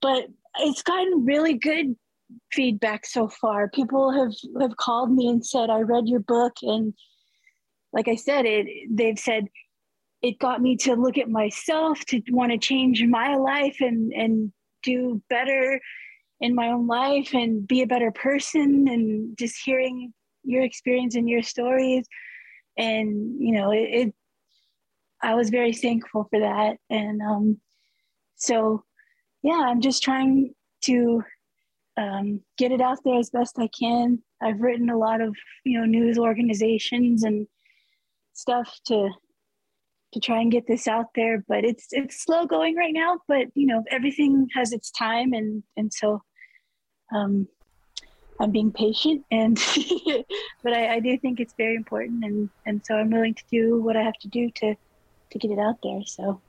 [0.00, 0.26] but
[0.60, 1.96] it's gotten really good
[2.52, 3.68] feedback so far.
[3.68, 6.94] People have have called me and said, "I read your book," and
[7.92, 9.48] like I said, it they've said
[10.22, 14.52] it got me to look at myself, to want to change my life and and
[14.82, 15.80] do better
[16.40, 20.12] in my own life and be a better person and just hearing
[20.44, 22.06] your experience and your stories
[22.76, 24.14] and you know it, it
[25.22, 26.76] i was very thankful for that.
[26.90, 27.60] And um
[28.36, 28.84] so
[29.42, 31.22] yeah i'm just trying to
[31.96, 34.22] um, get it out there as best i can.
[34.40, 37.46] I've written a lot of you know news organizations and
[38.34, 39.10] stuff to
[40.12, 43.46] to try and get this out there but it's it's slow going right now but
[43.54, 46.22] you know everything has its time and and so
[47.14, 47.46] um
[48.40, 49.56] i'm being patient and
[50.62, 53.82] but I, I do think it's very important and and so i'm willing to do
[53.82, 54.74] what i have to do to
[55.30, 56.40] to get it out there so.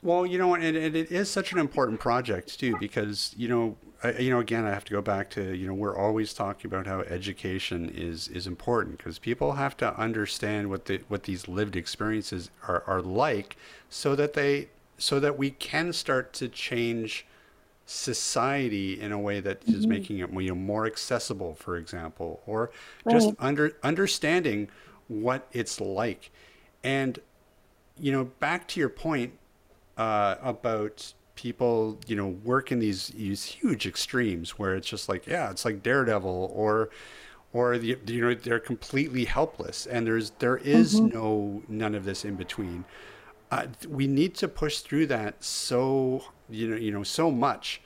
[0.00, 3.76] Well, you know, and, and it is such an important project too, because you know,
[4.02, 6.70] I, you know, again, I have to go back to you know, we're always talking
[6.70, 11.48] about how education is is important because people have to understand what the what these
[11.48, 13.56] lived experiences are are like,
[13.88, 14.68] so that they
[14.98, 17.26] so that we can start to change
[17.86, 19.88] society in a way that is mm-hmm.
[19.88, 22.70] making it you know more accessible, for example, or
[23.10, 24.68] just under understanding
[25.08, 26.30] what it's like,
[26.84, 27.18] and
[28.00, 29.32] you know, back to your point
[29.96, 35.26] uh, about people, you know, work in these these huge extremes where it's just like,
[35.26, 36.90] yeah, it's like Daredevil, or
[37.52, 42.24] or the, you know they're completely helpless, and there's there is no none of this
[42.24, 42.84] in between.
[43.50, 47.80] Uh, we need to push through that so you know you know so much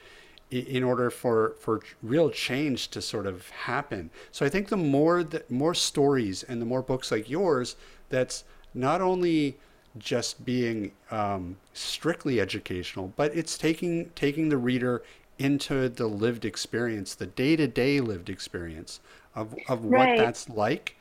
[0.52, 4.10] i- in order for for real change to sort of happen.
[4.32, 7.76] So I think the more that more stories and the more books like yours
[8.08, 8.44] that's
[8.74, 9.58] not only
[9.98, 15.02] just being um, strictly educational, but it's taking taking the reader
[15.38, 19.00] into the lived experience, the day to day lived experience
[19.34, 20.16] of of what Right.
[20.16, 20.96] that's like,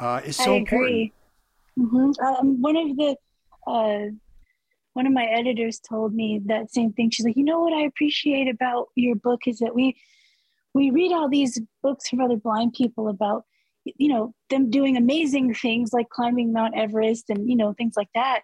[0.00, 1.08] uh, is so important.
[1.08, 1.12] agree.
[1.76, 3.16] hmm Um, one of the
[3.66, 4.10] uh,
[4.94, 7.10] one of my editors told me that same thing.
[7.10, 9.96] She's like, you know what I appreciate about your book is that we
[10.74, 13.44] we read all these books from other blind people about
[13.96, 18.10] you know them doing amazing things like climbing Mount Everest and you know things like
[18.14, 18.40] that.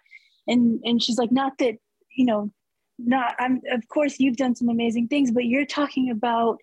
[0.47, 1.75] And and she's like, not that
[2.15, 2.51] you know,
[2.97, 6.57] not I'm of course you've done some amazing things, but you're talking about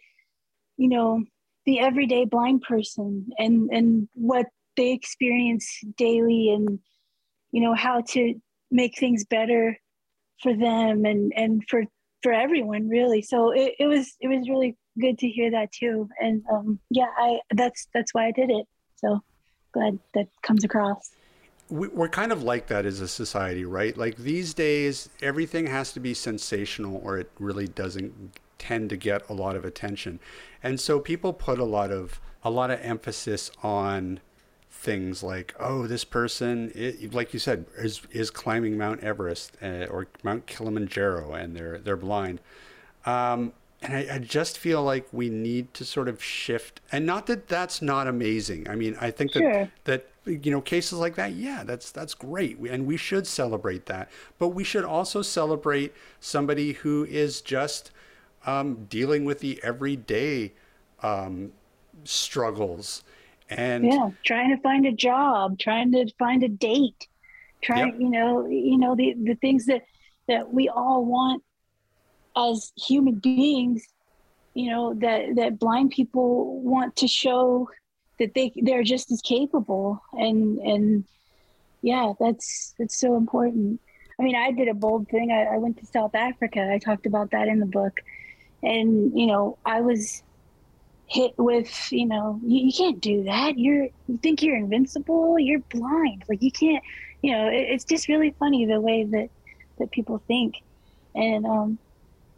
[0.76, 1.22] you know
[1.66, 6.78] the everyday blind person and and what they experience daily and
[7.52, 8.34] you know how to
[8.70, 9.76] make things better
[10.42, 11.84] for them and and for
[12.22, 16.08] for everyone really so it, it was it was really good to hear that too
[16.20, 19.20] and um yeah i that's that's why i did it so
[19.72, 21.12] glad that comes across
[21.70, 23.96] we- we're kind of like that as a society, right?
[23.96, 29.28] Like these days, everything has to be sensational or it really doesn't tend to get
[29.28, 30.20] a lot of attention.
[30.62, 34.20] And so people put a lot of a lot of emphasis on
[34.70, 39.86] things like, oh, this person, i like you said, is is climbing Mount Everest uh,
[39.90, 42.40] or Mount Kilimanjaro, and they're they're blind.
[43.06, 47.26] Um, and I, I just feel like we need to sort of shift, and not
[47.26, 48.68] that that's not amazing.
[48.68, 49.68] I mean, I think that Sure.
[49.84, 53.86] that you know cases like that, yeah, that's that's great, We- and we should celebrate
[53.86, 54.10] that.
[54.38, 57.90] But we should also celebrate somebody who is just
[58.46, 60.52] um, dealing with the everyday
[61.02, 61.52] um,
[62.04, 63.02] struggles,
[63.48, 67.08] and yeah trying to find a job trying to find a date
[67.62, 68.00] trying Yep.
[68.00, 69.82] you know you know the the things that
[70.28, 71.42] that we all want
[72.36, 73.86] as human beings
[74.54, 77.68] you know that that blind people want to show
[78.18, 80.00] that they they're just as capable.
[80.12, 81.04] And and
[81.82, 83.80] yeah that's that's so important.
[84.18, 85.32] I mean i did a bold thing.
[85.32, 86.70] I, I went to south africa.
[86.72, 88.00] I talked about that in the book.
[88.62, 90.22] And you know i was
[91.06, 93.58] hit with you know you, you can't do that.
[93.58, 95.38] You're you think you're invincible?
[95.38, 96.24] You're blind.
[96.28, 96.84] Like you can't
[97.22, 99.30] you know it, it's just really funny the way that
[99.78, 100.56] that people think.
[101.14, 101.78] And um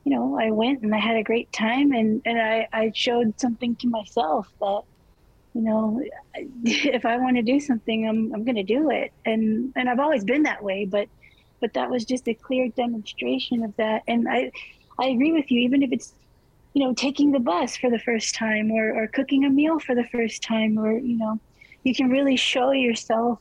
[0.05, 3.39] you know i went and i had a great time and and i i showed
[3.41, 4.83] something to myself that
[5.55, 6.01] you know
[6.65, 9.13] if i want to do something i'm i'm going to do it.
[9.25, 11.09] And and i've always been that way but
[11.61, 14.03] but that was just a clear demonstration of that.
[14.09, 14.51] And i
[14.99, 16.15] i agree with you even if it's
[16.75, 19.95] you know taking the bus for the first time or, or cooking a meal for
[19.95, 21.39] the first time or you know
[21.85, 23.39] you can really show yourself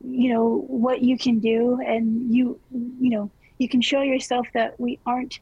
[0.00, 4.78] you know what you can do and you you know you can show yourself that
[4.78, 5.40] we aren't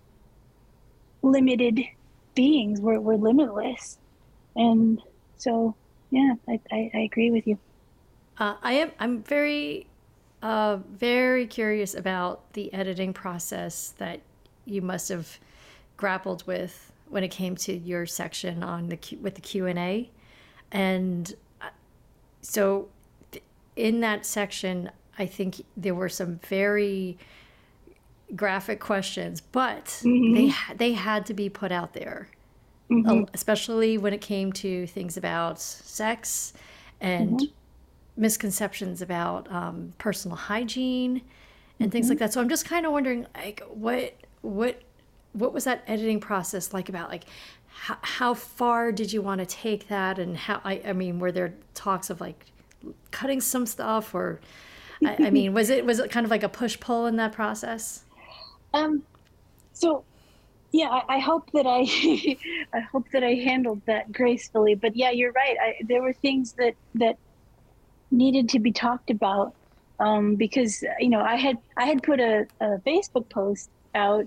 [1.27, 1.81] limited
[2.35, 2.81] beings.
[2.81, 3.99] We're we're limitless,
[4.55, 5.01] and
[5.37, 5.75] so
[6.11, 7.59] yeah, I I, I agree with you.
[8.39, 8.93] Uh, I am.
[8.99, 9.87] I'm very,
[10.43, 14.21] uh, very curious about the editing process that
[14.65, 15.39] you must have
[15.97, 19.79] grappled with when it came to your section on the Q, with the Q and
[19.79, 20.11] A,
[20.71, 21.69] and uh,
[22.43, 22.89] so
[23.77, 27.19] in that section, I think there were some very
[28.35, 32.29] graphic questions, but they ha- they had to be put out there,
[32.91, 36.53] Uh, especially when it came to things about sex
[37.01, 37.41] and
[38.17, 41.21] misconceptions about um, personal hygiene
[41.79, 42.33] and things like that.
[42.33, 44.83] So I'm just kind of wondering, like, what what
[45.33, 47.25] what was that editing process like about like
[47.69, 50.19] how, how far did you want to take that?
[50.19, 52.47] And how I, I mean were there talks of like
[53.11, 54.41] cutting some stuff or
[55.05, 57.33] I, I mean was it was it kind of like a push pull in that
[57.33, 58.05] process
[58.77, 59.03] Um,
[59.73, 60.05] so
[60.73, 61.81] yeah, I, I hope that I,
[62.73, 64.75] I hope that I handled that gracefully.
[64.75, 65.57] But yeah, you're right.
[65.61, 67.17] I, there were things that that
[68.11, 69.55] needed to be talked about
[69.99, 74.27] um, because you know I had I had put a, a Facebook post out,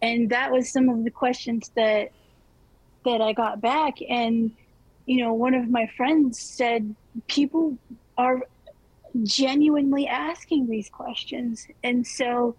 [0.00, 2.10] and that was some of the questions that
[3.04, 4.50] that I got back, and
[5.06, 6.94] you know one of my friends said
[7.28, 7.78] people
[8.18, 8.42] are
[9.22, 12.56] genuinely asking these questions, and so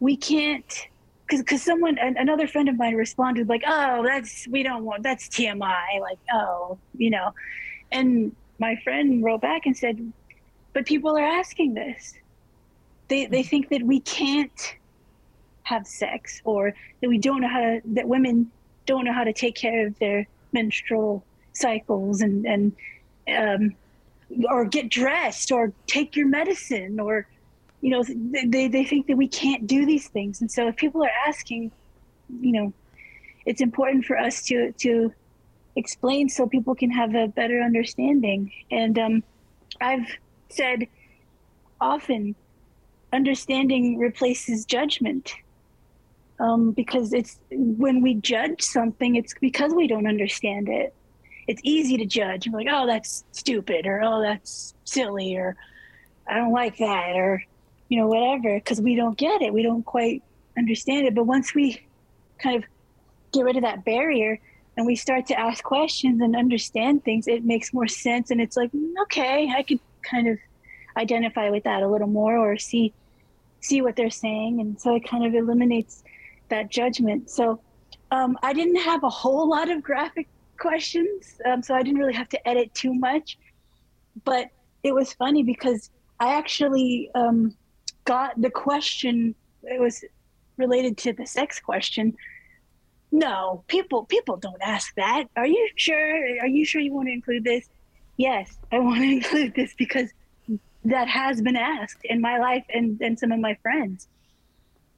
[0.00, 0.88] we can't
[1.26, 5.02] because because someone an, another friend of mine responded like oh that's we don't want
[5.02, 7.32] that's tmi like oh you know.
[7.92, 10.12] And my friend wrote back and said
[10.72, 12.14] but people are asking this.
[13.08, 14.76] They they think that we can't
[15.62, 18.50] have sex or that we don't know how to that women
[18.86, 22.72] don't know how to take care of their menstrual cycles and and
[23.36, 23.74] um
[24.48, 27.26] or get dressed or take your medicine or
[27.80, 28.04] you know
[28.48, 30.40] they, they think that we can't do these things.
[30.40, 31.72] And so if people are asking
[32.40, 32.72] you know
[33.46, 35.12] it's important for us to to
[35.76, 38.52] explain so people can have a better understanding.
[38.70, 39.24] And um,
[39.80, 40.06] i've
[40.50, 40.86] said
[41.80, 42.34] often
[43.12, 45.34] understanding replaces judgment.
[46.38, 50.94] Um, because it's when we judge something it's because we don't understand it.
[51.46, 55.56] It's easy to judge like oh that's stupid or oh that's silly or
[56.26, 57.42] i don't like that or
[57.90, 59.52] you know, whatever, because we don't get it.
[59.52, 60.22] We don't quite
[60.56, 61.14] understand it.
[61.14, 61.84] But once we
[62.38, 62.64] kind of
[63.32, 64.38] get rid of that barrier
[64.76, 68.30] and we start to ask questions and understand things, it makes more sense.
[68.30, 70.38] And it's like, mm, okay, I could kind of
[70.96, 72.94] identify with that a little more or see
[73.62, 74.60] see what they're saying.
[74.60, 76.02] And so it kind of eliminates
[76.48, 77.28] that judgment.
[77.28, 77.60] So
[78.12, 82.14] um, I didn't have a whole lot of graphic questions, um, so I didn't really
[82.14, 83.36] have to edit too much.
[84.24, 84.48] But
[84.82, 87.54] it was funny because I actually um,
[88.36, 90.04] the question it was
[90.56, 92.16] related to the sex question.
[93.12, 95.24] No people people don't ask that.
[95.36, 96.40] Are you sure?
[96.40, 97.68] Are you sure you want to include this?
[98.16, 100.10] Yes i want to include this because
[100.84, 104.08] that has been asked in my life and and some of my friends.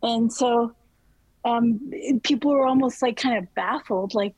[0.02, 0.74] And so
[1.44, 4.34] um people were almost like kind of baffled like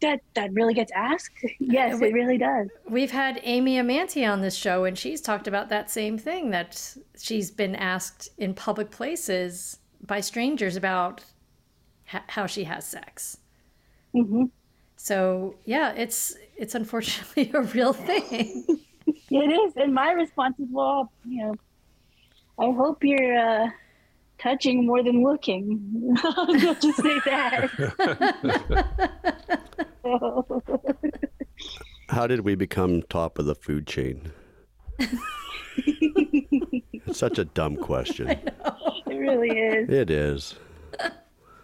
[0.00, 4.54] that that really gets asked yes it really does We've had Amy Amanti on this
[4.56, 9.78] show, and she's talked about that same thing that she's been asked in public places
[10.06, 11.24] by strangers about
[12.12, 13.38] h- how she has sex.
[14.12, 14.44] hmm
[14.96, 18.64] So yeah, it's it's unfortunately a real thing.
[19.30, 21.54] It is, and my response is, well, you know,
[22.58, 23.68] I hope you're uh,
[24.38, 26.16] touching more than looking.
[26.24, 27.70] I'll just say that.
[30.18, 30.62] So,
[32.08, 34.32] How did we become top of the food chain?
[35.78, 38.28] It's such a dumb question.
[38.30, 38.44] it
[39.06, 39.88] really is.
[39.88, 40.56] It is.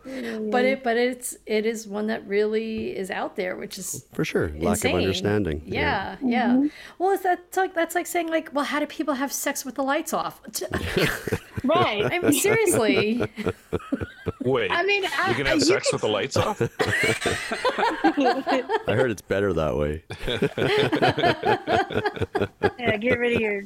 [0.07, 0.53] Mm.
[0.53, 4.25] but it but it's it is one that really is out there, which is For
[4.25, 4.51] sure.
[4.51, 4.93] Lack insane.
[4.95, 5.63] of understanding.
[5.67, 6.51] Yeah, yeah.
[6.51, 6.67] Mm-hmm.
[7.01, 9.75] Well, is that like that's like saying like, well, how do people have sex with
[9.75, 10.41] the lights off?
[11.65, 12.05] Right.
[12.05, 13.25] I mean, seriously.
[14.47, 16.61] Wait, I mean, I, you can have you sex could- with the lights off?
[18.89, 20.05] I heard it's better that way.
[22.79, 23.63] yeah, get rid of your,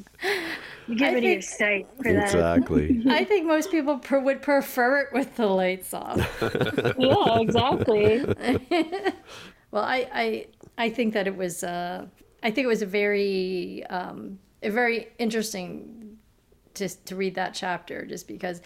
[0.95, 2.23] get I rid of your think- sight for that.
[2.33, 3.03] Exactly.
[3.09, 6.17] I think most people per- would prefer it with the lights off.
[6.97, 8.23] Yeah, exactly.
[9.71, 10.47] Well, I, I,
[10.77, 12.05] I think that it was, uh,
[12.43, 16.17] I think it was a very, um, a very interesting
[16.73, 18.61] to, to read that chapter just because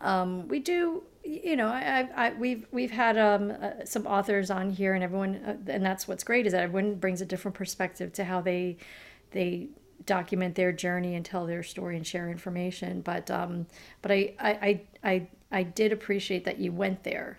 [0.00, 4.70] um, we do, you know, I, I, we've, we've had um, uh, some authors on
[4.70, 8.12] here and everyone, uh, and that's what's great is that everyone brings a different perspective
[8.14, 8.78] to how they,
[9.32, 9.68] they
[10.06, 13.00] document their journey and tell their story and share information.
[13.00, 13.66] But um,
[14.02, 17.38] but I, I I I I did appreciate that you went there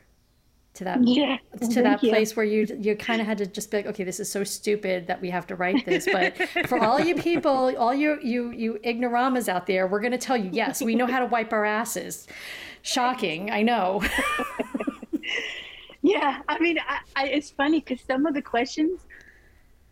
[0.74, 1.38] to that Yeah.
[1.70, 2.10] to that you.
[2.10, 4.44] place where you you kind of had to just be like, okay, this is so
[4.44, 6.08] stupid that we have to write this.
[6.12, 10.18] But for all you people, all you you you ignoramas out there, we're going to
[10.18, 12.28] tell you, yes, we know how to wipe our asses.
[12.84, 14.02] Shocking, I know.
[16.04, 19.02] Yeah, I mean, I, I, it's funny because some of the questions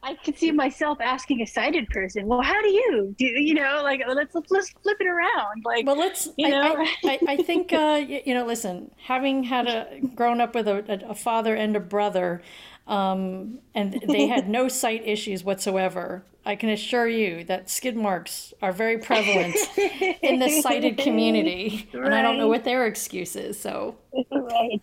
[0.01, 2.25] I could see myself asking a sighted person.
[2.25, 3.25] Well, how do you do?
[3.25, 5.63] You know, like let's let's flip it around.
[5.65, 6.29] Like, Well, let's.
[6.37, 6.75] You I, know?
[6.77, 8.45] I, I, I think uh, you know.
[8.45, 12.41] Listen, having had a grown up with a, a father and a brother,
[12.87, 16.23] um, and they had no sight issues whatsoever.
[16.45, 19.55] I can assure you that skid marks are very prevalent
[20.23, 23.59] in the sighted community, and I don't know what their excuse is.
[23.59, 23.97] So
[24.31, 24.81] right?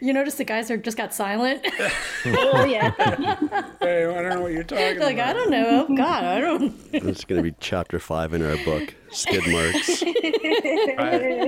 [0.00, 1.66] You notice the guys are just got silent.
[2.26, 2.90] Oh yeah.
[3.80, 5.86] Hey, I don't know what you're talking like I don't know.
[5.88, 6.74] Oh God, I don't.
[6.92, 10.02] It's going to be chapter five in our book, Skid Marks.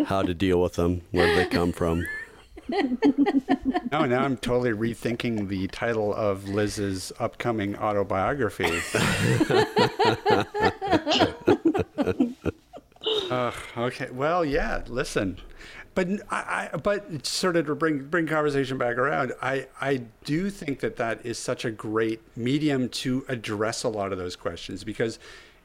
[0.09, 2.07] How to deal with them, where do they come from.
[3.91, 8.65] No, now I'm totally rethinking the title of Liz's upcoming autobiography.
[13.31, 14.83] Ugh, okay, well, yeah.
[14.87, 15.39] Listen,
[15.95, 20.51] but I, I, but sort of to bring bring conversation back around, I I do
[20.51, 24.85] think that that is such a great medium to address a lot of those questions
[24.85, 25.19] because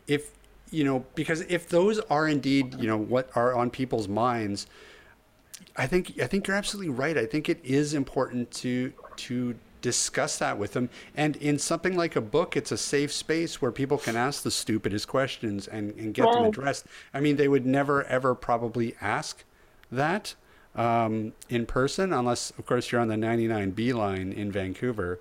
[0.07, 0.31] if
[0.71, 4.67] you know because if those are indeed you know what are on people's minds
[5.77, 7.17] I think I think you're absolutely right.
[7.17, 10.89] I think it is important to to discuss that with them.
[11.15, 14.51] And in something like a book, it's a safe space where people can ask the
[14.51, 16.87] stupidest questions and, and get them addressed.
[17.13, 19.43] I mean, they would never ever probably ask
[19.91, 20.35] that
[20.75, 25.19] um, in person, unless of course you're on the 99B line in Vancouver.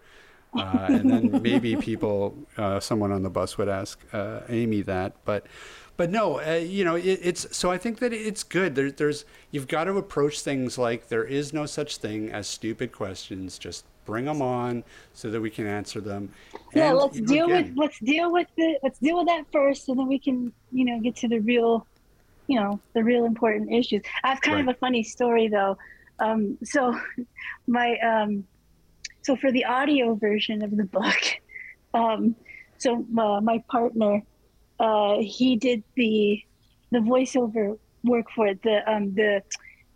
[0.56, 5.12] Uh, and then maybe people, uh, someone on the bus would ask uh, Amy that,
[5.24, 5.46] but,
[5.96, 8.74] but no, uh, you know, it, it's so I think that it's good.
[8.74, 12.90] There, there's you've got to approach things like there is no such thing as stupid
[12.90, 13.58] questions.
[13.58, 16.30] Just bring them on so that we can answer them.
[16.74, 19.26] Yeah, And, let's you know, deal with again, let's deal with the let's deal with
[19.28, 21.86] that first, and then we can you know get to the real,
[22.46, 24.02] you know, the real important issues.
[24.22, 24.68] I have kind Right.
[24.68, 25.76] of a funny story though.
[26.18, 26.98] Um, so,
[27.66, 28.44] my um,
[29.24, 31.22] so for the audio version of the book,
[31.94, 32.36] um,
[32.78, 34.22] so uh, my partner,
[34.78, 36.40] uh, he did the
[36.90, 39.42] the voiceover work for it, the um the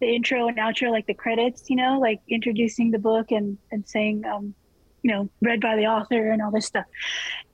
[0.00, 3.86] the intro and outro, like the credits, you know, like introducing the book and and
[3.86, 4.54] saying um
[5.02, 6.84] you know, read by the author and all this stuff.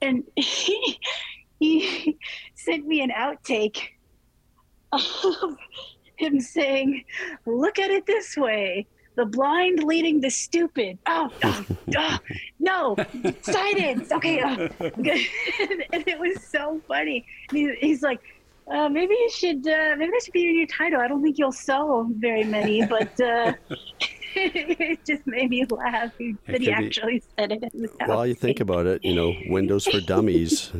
[0.01, 0.99] And he,
[1.59, 2.17] he
[2.55, 3.77] sent me an outtake
[5.43, 5.57] of
[6.17, 7.03] him saying,
[7.45, 8.87] Look at it this way.
[9.15, 10.97] The blind leading the stupid.
[11.07, 11.65] Oh, oh,
[11.97, 12.17] oh,
[12.59, 12.97] no,
[13.43, 14.11] sighted.
[14.11, 14.41] Okay.
[14.41, 17.25] uh, and it was so funny.
[17.51, 18.19] He- he's like,
[18.69, 20.99] uh, maybe you should, uh, maybe that should be your new title.
[20.99, 23.53] I don't think you'll sell very many, but uh,
[24.35, 27.63] it just made me laugh that he could be- actually said it
[28.07, 30.71] Well, you think about it, you know, Windows for Dummies,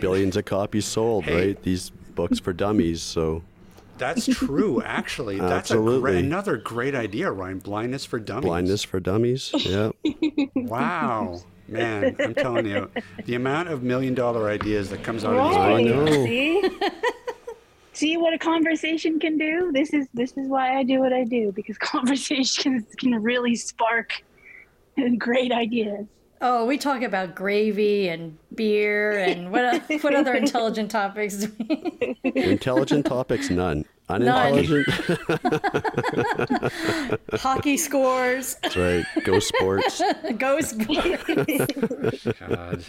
[0.00, 1.60] billions of copies sold, right?
[1.62, 3.00] These books for dummies.
[3.02, 3.42] So
[3.98, 4.82] that's true.
[4.82, 6.18] Actually, that's a great, Absolutely.
[6.18, 7.58] another great idea, Ryan.
[7.58, 8.44] Blindness for dummies.
[8.46, 9.50] blindness for dummies.
[9.58, 9.90] Yeah.
[10.54, 12.88] Wow, man, I'm telling you,
[13.24, 15.74] the amount of million dollar ideas that comes out of these Right.
[15.76, 16.06] I podcasts.
[16.06, 16.24] know.
[16.24, 16.70] See?
[17.92, 19.72] See what a conversation can do?
[19.72, 24.12] This is this is why I do what I do because conversations can really spark
[25.18, 26.06] great ideas.
[26.42, 31.36] Oh, we talk about gravy and beer and what what other intelligent topics?
[31.36, 33.84] do we- Intelligent topics, none.
[34.08, 34.88] Unintelligent,
[37.34, 39.04] Hockey scores, that's right.
[39.22, 40.02] Go sports.
[40.36, 40.76] ghost.
[42.38, 42.84] God.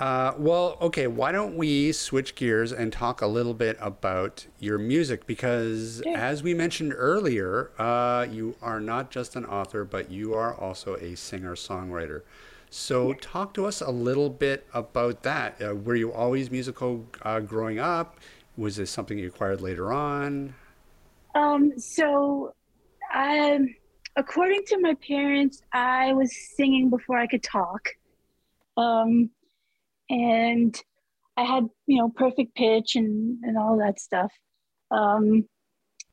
[0.00, 4.76] Uh, well, okay, why don't we switch gears and talk a little bit about your
[4.76, 5.24] music?
[5.24, 10.54] Because as we mentioned earlier, uh, you are not just an author, but you are
[10.54, 12.22] also a singer songwriter.
[12.70, 15.62] So, talk to us a little bit about that.
[15.62, 18.18] Uh, were you always musical uh, growing up?
[18.56, 20.54] Was this something you acquired later on?
[21.36, 22.52] Um, so,
[23.14, 23.72] um,
[24.16, 27.90] according to my parents, I was singing before I could talk.
[28.76, 29.30] Um,
[30.10, 30.80] and
[31.36, 34.32] I had, you know, perfect pitch and, and all that stuff.
[34.90, 35.48] Um,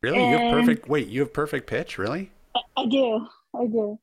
[0.01, 0.17] Really?
[0.17, 0.89] You have perfect.
[0.89, 1.97] Wait, you have perfect pitch?
[1.97, 2.31] Really?
[2.75, 3.27] I do.
[3.55, 3.99] I do.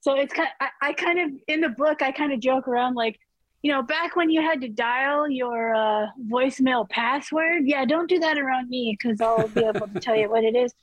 [0.00, 2.94] So it's kind I, I kind of in the book I kind of joke around
[2.94, 3.18] like,
[3.62, 7.62] you know, back when you had to dial your uh, voicemail password.
[7.64, 10.56] Yeah, don't do that around me because I'll be able to tell you what it
[10.56, 10.72] is.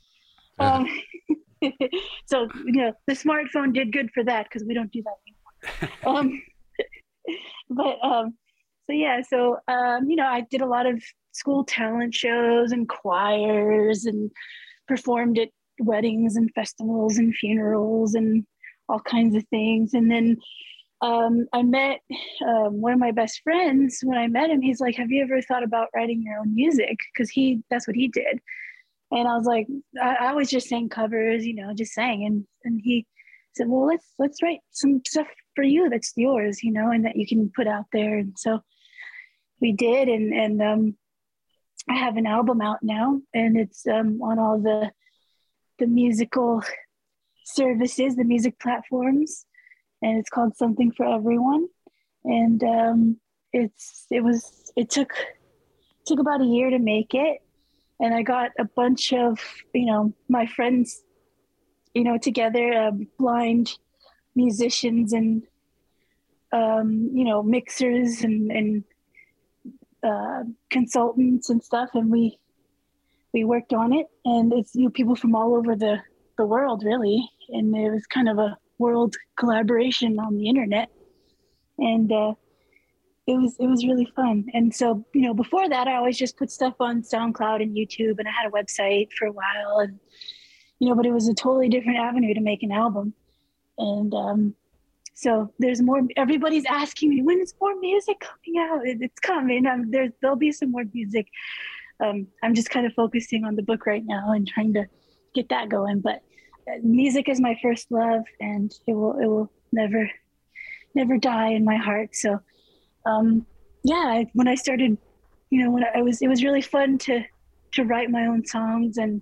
[0.59, 0.85] Um,
[2.25, 5.97] so you know, the smartphone did good for that because we don't do that anymore.
[6.19, 6.41] Um,
[7.69, 8.35] but um,
[8.87, 11.01] so yeah, so um, you know, I did a lot of
[11.31, 14.31] school talent shows and choirs and
[14.87, 18.45] performed at weddings and festivals and funerals and
[18.89, 19.93] all kinds of things.
[19.93, 20.37] And then
[21.01, 22.01] um, I met
[22.47, 23.99] um, one of my best friends.
[24.03, 26.97] When I met him, he's like, "Have you ever thought about writing your own music?"
[27.13, 28.39] Because he that's what he did.
[29.11, 29.67] And I was like,
[30.01, 32.25] I, I was just saying covers, you know, just sang.
[32.25, 33.07] And and he
[33.55, 37.15] said, "Well, let's let's write some stuff for you that's yours, you know, and that
[37.15, 38.61] you can put out there." And so
[39.59, 40.95] we did, and and um,
[41.89, 44.91] I have an album out now, and it's um, on all the
[45.79, 46.63] the musical
[47.43, 49.45] services, the music platforms,
[50.01, 51.67] and it's called Something for Everyone.
[52.23, 53.19] And um,
[53.51, 55.11] it's it was it took
[56.05, 57.39] took about a year to make it,
[57.99, 59.39] and I got a bunch of
[59.73, 61.01] you know my friends,
[61.93, 63.77] you know, together, uh, blind
[64.35, 65.43] musicians and
[66.51, 68.83] um, you know mixers and and
[70.03, 72.37] uh, consultants and stuff, and we
[73.33, 75.99] we worked on it, and it's you people from all over the
[76.37, 80.89] the world really, and it was kind of a world collaboration on the internet,
[81.77, 82.33] and uh,
[83.27, 84.45] it was it was really fun.
[84.53, 88.19] And so you know, before that, I always just put stuff on SoundCloud and YouTube,
[88.19, 89.99] and I had a website for a while, and
[90.79, 93.13] you know, but it was a totally different avenue to make an album,
[93.77, 94.55] and um,
[95.13, 96.01] so there's more.
[96.17, 98.87] Everybody's asking me when is more music coming out.
[98.87, 99.63] It, it's coming.
[99.89, 101.27] There's there'll be some more music.
[101.99, 104.85] Um, I'm just kind of focusing on the book right now and trying to
[105.35, 105.99] get that going.
[105.99, 106.21] But
[106.67, 110.09] uh, music is my first love, and it will it will never
[110.95, 112.15] never die in my heart.
[112.15, 112.39] So
[113.05, 113.45] um,
[113.83, 114.97] yeah, when I started,
[115.49, 117.23] you know, when I was, it was really fun to
[117.73, 119.21] to write my own songs and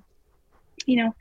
[0.86, 1.14] you know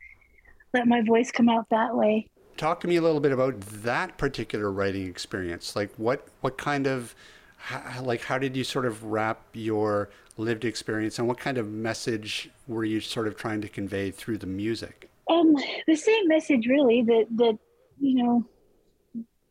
[0.73, 2.29] let my voice come out that way
[2.59, 5.75] talk to me a little bit about that particular writing experience.
[5.75, 7.15] Like what what kind of
[7.57, 11.69] how, like how did you sort of wrap your lived experience and what kind of
[11.69, 15.11] message were you sort of trying to convey through the music?
[15.31, 15.57] Um,
[15.87, 17.59] the same message really that that
[18.01, 18.45] you know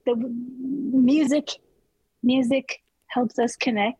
[0.05, 1.49] the music
[2.23, 3.99] music helps us connect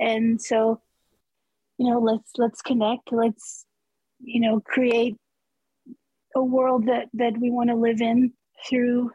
[0.00, 0.80] and so
[1.78, 3.64] you know let's let's connect let's
[4.20, 5.16] you know create
[6.36, 8.32] a world that that we want to live in
[8.68, 9.10] through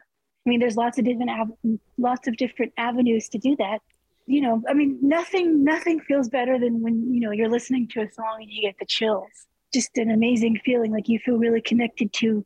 [0.46, 3.80] i mean there's lots of different av- lots of different avenues to do that.
[4.26, 8.00] You know i mean nothing nothing feels better than when you know you're listening to
[8.00, 9.30] a song and you get the chills.
[9.72, 12.44] Just an amazing feeling like you feel really connected to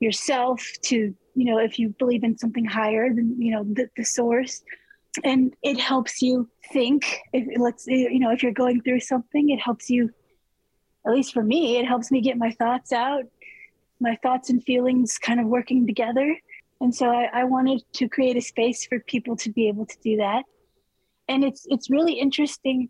[0.00, 4.04] yourself to you know if you believe in something higher than you know the, the
[4.04, 4.62] source.
[5.24, 7.20] And it helps you think.
[7.32, 10.10] If let's you know if you're going through something it helps you
[11.06, 13.24] at least for me it helps me get my thoughts out
[14.00, 16.36] my thoughts and feelings kind of working together.
[16.80, 19.98] And so I, I wanted to create a space for people to be able to
[20.02, 20.44] do that.
[21.28, 22.88] And it's it's really interesting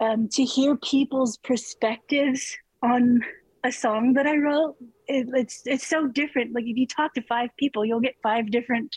[0.00, 3.22] um, to hear people's perspectives on
[3.64, 4.76] a song that I wrote.
[5.06, 6.54] It, it's it's so different.
[6.54, 8.96] Like if you talk to five people, you'll get five different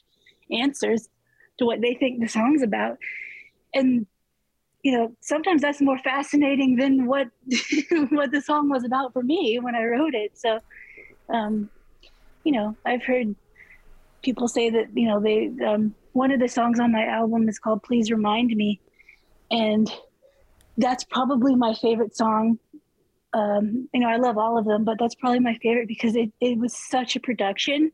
[0.51, 1.07] answers
[1.59, 2.97] to what they think the song's about.
[3.73, 4.07] And
[4.83, 7.27] you know, sometimes that's more fascinating than what
[8.09, 10.37] what the song was about for me when I wrote it.
[10.37, 10.59] So
[11.31, 11.69] um,
[12.43, 13.35] you know, I've heard
[14.21, 17.59] people say that you know they um, one of the songs on my album is
[17.59, 18.79] called "Please Remind Me,"
[19.49, 19.91] and
[20.77, 22.59] that's probably my favorite song.
[23.33, 26.31] Um, you know, I love all of them, but that's probably my favorite because it,
[26.41, 27.91] it was such a production,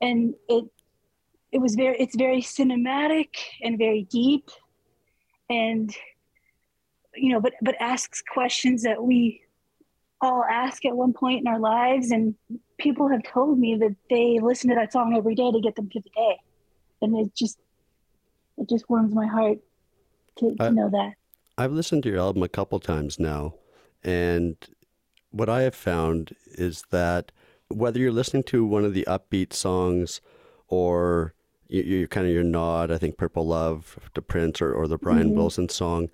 [0.00, 0.64] and it
[1.52, 3.28] it was very it's very cinematic
[3.62, 4.48] and very deep,
[5.50, 5.94] and
[7.14, 9.42] you know, but but asks questions that we
[10.20, 12.34] all ask at one point in our lives and
[12.78, 15.88] people have told me that they listen to that song every day to get them
[15.88, 16.36] through the day
[17.02, 17.58] and it just
[18.56, 19.58] it just warms my heart
[20.36, 21.12] to, to know that
[21.56, 23.54] i've listened to your album a couple times now
[24.02, 24.56] and
[25.30, 27.30] what i have found is that
[27.68, 30.20] whether you're listening to one of the upbeat songs
[30.68, 31.34] or
[31.68, 34.98] you, you kind of your nod i think purple love to prince or, or the
[34.98, 35.36] brian mm-hmm.
[35.36, 36.08] wilson song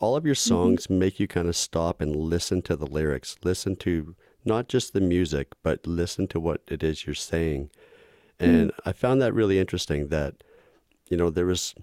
[0.00, 0.48] all of your mm-hmm.
[0.48, 0.98] songs mm-hmm.
[0.98, 5.00] make you kind of stop and listen to the lyrics, listen to not just the
[5.00, 7.70] music, but listen to what it is you're saying.
[8.40, 8.88] And mm-hmm.
[8.88, 10.42] I found that really interesting that,
[11.08, 11.74] you know, there was,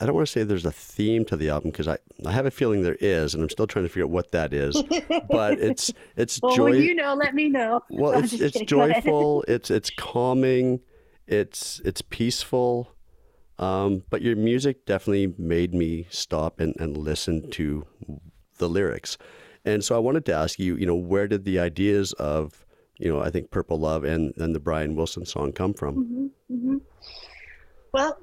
[0.00, 2.46] I don't want to say there's a theme to the album because I, I have
[2.46, 4.80] a feeling there is, and I'm still trying to figure out what that is.
[5.28, 6.72] but it's it's well, joy.
[6.72, 7.82] you know, let me know.
[7.90, 9.44] Well, it's it's joyful.
[9.48, 10.80] it's it's calming.
[11.26, 12.94] It's it's peaceful.
[13.60, 17.86] Um, but your music definitely made me stop and, and listen to
[18.56, 19.18] the lyrics.
[19.66, 22.64] And so I wanted to ask you, you know, where did the ideas of,
[22.98, 26.32] you know, I think Purple Love and, and the Brian Wilson song come from?
[26.48, 26.76] Mm-hmm, mm-hmm.
[27.92, 28.18] well,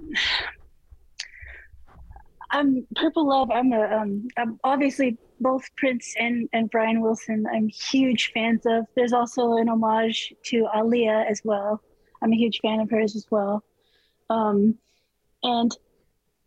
[2.49, 3.51] I'm Purple Love.
[3.51, 7.45] I'm a um, I'm obviously both Prince and and Brian Wilson.
[7.53, 8.85] I'm huge fans of.
[8.95, 11.81] There's also an homage to Aaliyah as well.
[12.21, 13.63] I'm a huge fan of hers as well.
[14.29, 14.77] Um,
[15.47, 15.71] and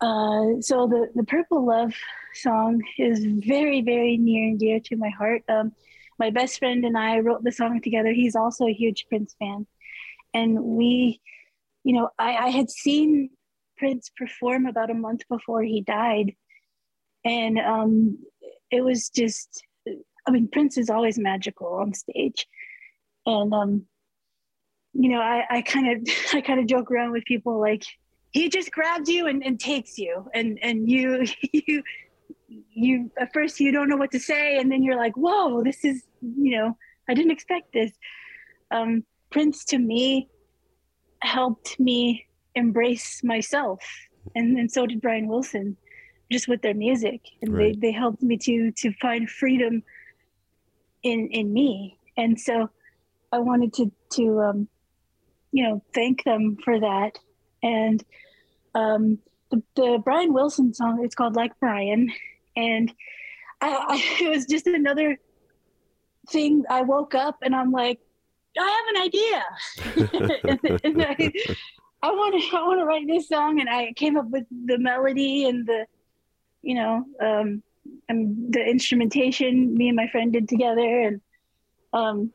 [0.00, 1.92] uh, so the the Purple Love
[2.34, 5.42] song is very very near and dear to my heart.
[5.48, 5.72] Um,
[6.18, 8.12] my best friend and I wrote the song together.
[8.12, 9.66] He's also a huge Prince fan,
[10.34, 11.20] and we,
[11.84, 13.30] you know, I, I had seen
[13.78, 16.34] Prince perform about a month before he died,
[17.24, 18.18] and um,
[18.70, 19.64] it was just.
[20.28, 22.46] I mean, Prince is always magical on stage,
[23.24, 23.86] and um,
[24.92, 27.84] you know, I, I kind of I kind of joke around with people like
[28.32, 30.28] he just grabs you and, and takes you.
[30.34, 31.82] And and you you
[32.48, 34.58] you at first you don't know what to say.
[34.58, 36.76] And then you're like whoa this is you know
[37.08, 37.92] i didn't expect this.
[38.70, 40.28] Um, prince to me
[41.22, 43.80] helped me embrace myself.
[44.34, 45.76] And and so did brian wilson
[46.30, 47.20] just with their music.
[47.42, 47.74] And Right.
[47.80, 49.82] they, they helped me to to find freedom
[51.02, 51.98] in in me.
[52.16, 52.70] And so
[53.32, 54.68] i wanted to to um
[55.52, 57.18] you know thank them for that
[57.62, 58.04] and
[58.74, 59.18] um
[59.50, 62.10] the, the brian wilson song it's called like brian.
[62.56, 62.92] And
[63.60, 65.18] I, I it was just another
[66.28, 66.64] thing.
[66.68, 68.00] I woke up and i'm like
[68.58, 70.40] i have an idea.
[70.44, 71.32] And, and I,
[72.02, 74.78] I want to I want to write this song, and I came up with the
[74.78, 75.86] melody and the,
[76.62, 77.62] you know, um,
[78.08, 79.74] and the instrumentation.
[79.74, 81.20] Me and my friend did together, and
[81.92, 82.32] um,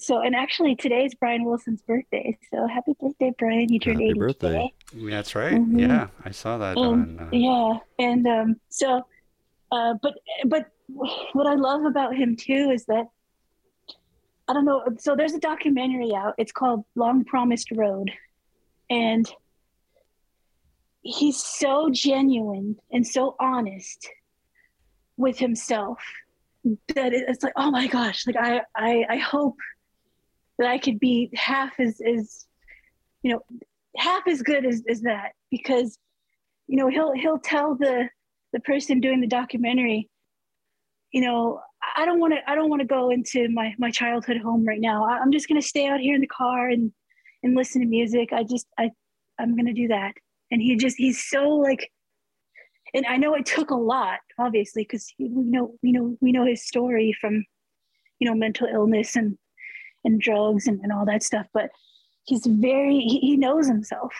[0.00, 2.36] so and actually today's Brian Wilson's birthday.
[2.52, 3.72] So happy birthday, Brian!
[3.72, 4.72] You turned Happy eighty birthday.
[4.92, 5.10] today.
[5.10, 5.54] That's right.
[5.54, 5.80] Mhm.
[5.80, 7.26] Yeah, I saw that And, on.
[7.26, 9.06] Uh, yeah, and um, so,
[9.72, 10.14] uh, but
[10.46, 10.66] but
[11.32, 13.06] what I love about him too is that
[14.48, 14.82] I don't know.
[14.98, 16.34] So there's a documentary out.
[16.38, 18.10] It's called Long Promised Road,
[18.88, 19.28] and
[21.02, 24.08] he's so genuine and so honest
[25.16, 25.98] with himself
[26.94, 28.26] that it's like, oh my gosh!
[28.26, 29.56] Like I I, I hope
[30.58, 32.46] that I could be half as as
[33.22, 33.40] you know
[33.96, 35.32] half as good as, as that.
[35.50, 35.98] Because
[36.66, 38.08] you know he'll he'll tell the
[38.52, 40.08] the person doing the documentary
[41.12, 41.60] you know
[41.96, 44.80] i don't want to i don't want to go into my my childhood home right
[44.80, 45.04] now.
[45.04, 46.92] I- i'm just going to stay out here in the car and
[47.42, 48.32] and listen to music.
[48.32, 48.90] I just i
[49.38, 50.14] i'm going to do that.
[50.50, 51.90] And he just he's so like
[52.94, 56.46] and i know it took a lot obviously because we know we know we know
[56.46, 57.44] his story from
[58.18, 59.36] you know mental illness and
[60.06, 61.70] and drugs and, and all that stuff but
[62.26, 64.12] he's very he, he knows himself.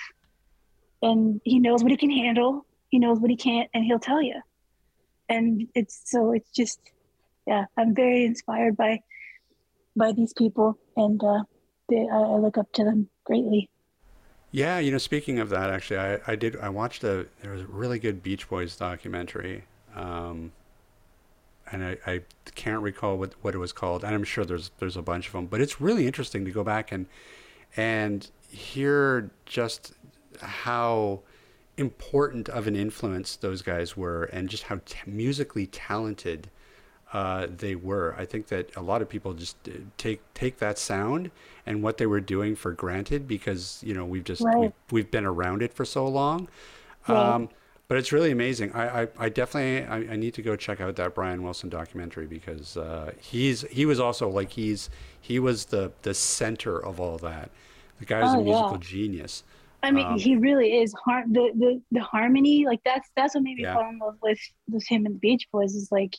[1.03, 2.65] And he knows what he can handle.
[2.89, 4.41] He knows what he can't and he'll tell you.
[5.29, 6.81] And it's so it's just
[7.47, 9.01] yeah i'm very inspired by
[9.95, 11.43] by these people and uh
[11.89, 13.71] they, I, I look up to them greatly.
[14.51, 16.57] Yeah, you know, speaking of that, actually, I, I did.
[16.57, 19.65] I watched a there was a really good Beach Boys documentary,
[19.95, 20.53] um,
[21.73, 22.21] and I, I
[22.55, 24.05] can't recall what, what it was called.
[24.05, 26.65] And I'm sure there's there's a bunch of them, but it's really interesting to go
[26.65, 27.07] back and
[27.77, 29.93] and hear just
[30.41, 31.21] how
[31.77, 36.49] important of an influence those guys were, and just how t- musically talented
[37.13, 38.15] uh, they were.
[38.19, 41.31] I think that a lot of people just uh, take take that sound
[41.65, 44.57] and what they were doing for granted because you know we've just Right.
[44.59, 46.49] we've, we've been around it for so long.
[47.09, 47.17] Right.
[47.17, 47.49] Um,
[47.89, 48.73] but it's really amazing.
[48.73, 52.27] I, I, I definitely I, I need to go check out that Brian Wilson documentary
[52.27, 57.19] because uh, he's he was also like he's he was the the center of all
[57.19, 57.51] that.
[57.99, 58.83] The guy's Oh, a musical yeah.
[58.83, 59.45] genius.
[59.83, 63.45] i mean Um, he really is har- the, the the harmony like that's that's what
[63.45, 63.75] made me Yeah.
[63.75, 66.15] fall in love with with him and the beach boys is like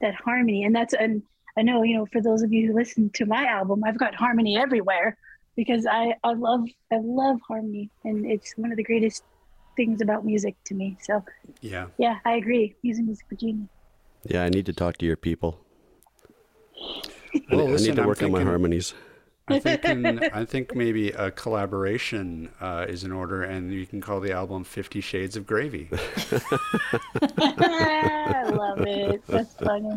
[0.00, 1.22] that harmony and that's and
[1.56, 4.14] i know you know for those of you who listen to my album i've got
[4.14, 5.16] harmony everywhere
[5.56, 9.22] because i i love i love harmony and it's one of the greatest
[9.78, 11.14] things about music to me so
[11.74, 11.86] Yeah.
[12.04, 13.70] yeah i agree Using music is for genius
[14.32, 15.50] Yeah, I need to talk to your people.
[17.50, 18.88] I, Well, I listen, need to I'm work on my harmonies.
[19.48, 19.80] I think
[20.40, 24.64] I think maybe a collaboration uh, is in order, and you can call the album
[24.64, 25.84] Fifty Shades of Gravy.
[27.38, 29.96] i love it that's funny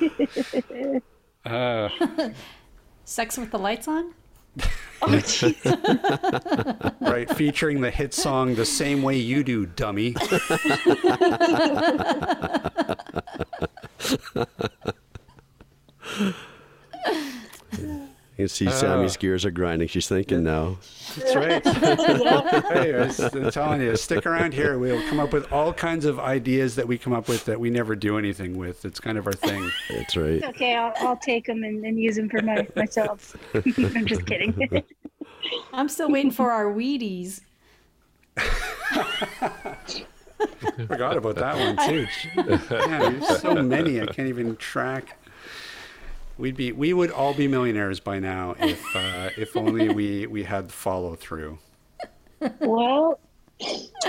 [1.44, 1.88] Uh,
[3.04, 4.04] Sex with the lights on?
[5.02, 5.20] oh
[7.00, 10.14] right, featuring the hit song "The Same Way You Do, Dummy."
[18.60, 19.88] You can see Sammy's uh, gears are grinding.
[19.88, 20.78] She's thinking now.
[21.16, 21.66] That's right.
[22.72, 24.78] hey, I was I'm telling you, stick around here.
[24.78, 27.70] We'll come up with all kinds of ideas that we come up with that we
[27.70, 28.84] never do anything with.
[28.84, 29.70] It's kind of our thing.
[29.90, 30.42] That's right.
[30.44, 34.84] okay i'll, I'll take them and, and use them for my, myself i'm just kidding
[35.72, 37.40] I'm still waiting for our Wheaties.
[40.86, 42.06] Forgot about that one too.
[42.36, 45.18] Yeah, there's so many I can't even track.
[46.42, 50.42] We'd be we would all be millionaires by now if uh, if only we we
[50.42, 51.60] had follow through.
[52.58, 53.20] Well,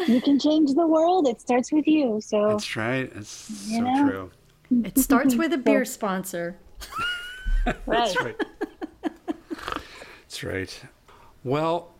[0.08, 1.28] you can change the world.
[1.28, 2.20] It starts with you.
[2.22, 3.12] So That's right.
[3.14, 4.10] It's You so know?
[4.10, 4.32] true.
[4.84, 6.58] It starts with a beer sponsor.
[7.66, 7.76] right.
[7.88, 8.42] That's right.
[10.24, 10.82] That's right.
[11.44, 11.92] Well,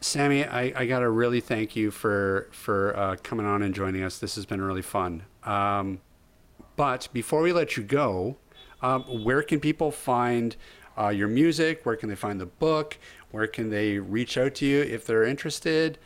[0.00, 4.02] Sammy, I, I got to really thank you for for uh, coming on and joining
[4.04, 4.18] us.
[4.18, 5.24] This has been really fun.
[5.44, 6.00] Um,
[6.76, 8.38] but before we let you go,
[8.82, 10.56] um, where can people find
[10.98, 11.84] uh, your music?
[11.84, 12.98] Where can they find the book?
[13.30, 15.98] Where can they reach out to you if they're interested?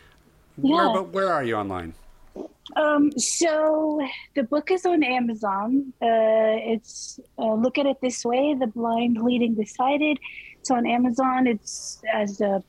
[0.57, 0.93] Where, Yeah.
[0.95, 1.95] but where are you online?
[2.77, 4.01] Um, so
[4.35, 5.93] the book is on Amazon.
[6.03, 10.19] Uh, it's uh, look at it this way: the blind leading the sighted.
[10.59, 11.47] It's on Amazon.
[11.47, 12.63] It's as a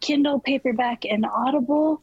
[0.00, 2.02] Kindle paperback and Audible.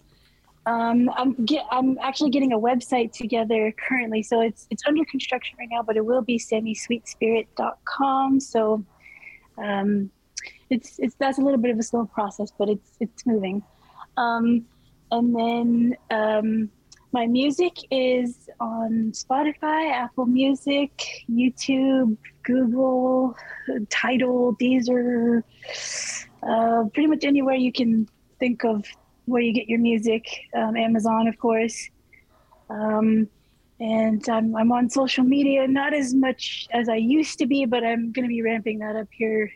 [0.68, 5.55] Um, I'm get, I'm actually getting a website together currently, so it's it's under construction
[5.57, 8.39] right now, but it will be sammysweetspirit.com.
[8.41, 8.84] So
[9.57, 10.11] um,
[10.70, 13.63] it's it's that's a little bit of a slow process, but it's it's moving.
[14.18, 14.65] Um,
[15.09, 16.70] and then um,
[17.13, 23.38] my music is on Spotify, Apple Music, YouTube, Google,
[23.89, 25.43] Tidal, Deezer,
[26.43, 28.84] uh, pretty much anywhere you can think of
[29.28, 30.25] where you get your music.
[30.53, 31.89] Um, Amazon, of course.
[32.69, 33.30] Um,
[33.80, 37.84] and I'm, I'm on social media, not as much as I used to be, but
[37.84, 39.51] I'm going to be ramping that up here.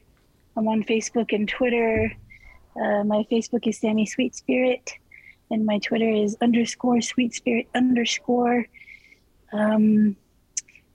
[0.56, 2.12] I'm on Facebook and Twitter.
[2.76, 4.94] Uh, my Facebook is Sammy Sweet Spirit
[5.52, 8.66] and my Twitter is underscore sweet spirit underscore.
[9.52, 10.16] Um,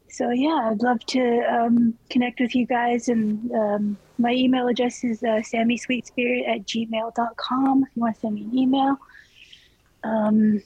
[0.08, 5.04] so yeah, I'd love to um, connect with you guys, and um, my email address
[5.04, 8.96] is uh, sammysweetspirit at gmail.com if you want to send me an email.
[10.04, 10.62] Um,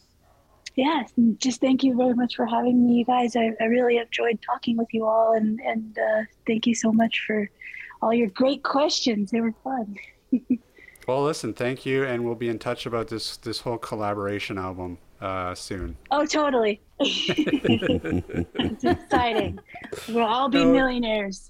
[0.77, 1.03] yeah,
[1.39, 3.37] just thank you very much for having me, you guys.
[3.37, 7.25] I, I really enjoyed talking with you all, and and uh, thank you so much
[7.27, 7.51] for
[8.01, 9.31] all your great questions.
[9.31, 9.97] They were fun.
[11.11, 14.99] Well, listen, thank you, and we'll be in touch about this this whole collaboration album
[15.21, 15.97] uh, soon.
[16.13, 16.81] Oh, totally.
[17.01, 19.59] it's exciting.
[20.09, 21.50] We'll all be millionaires.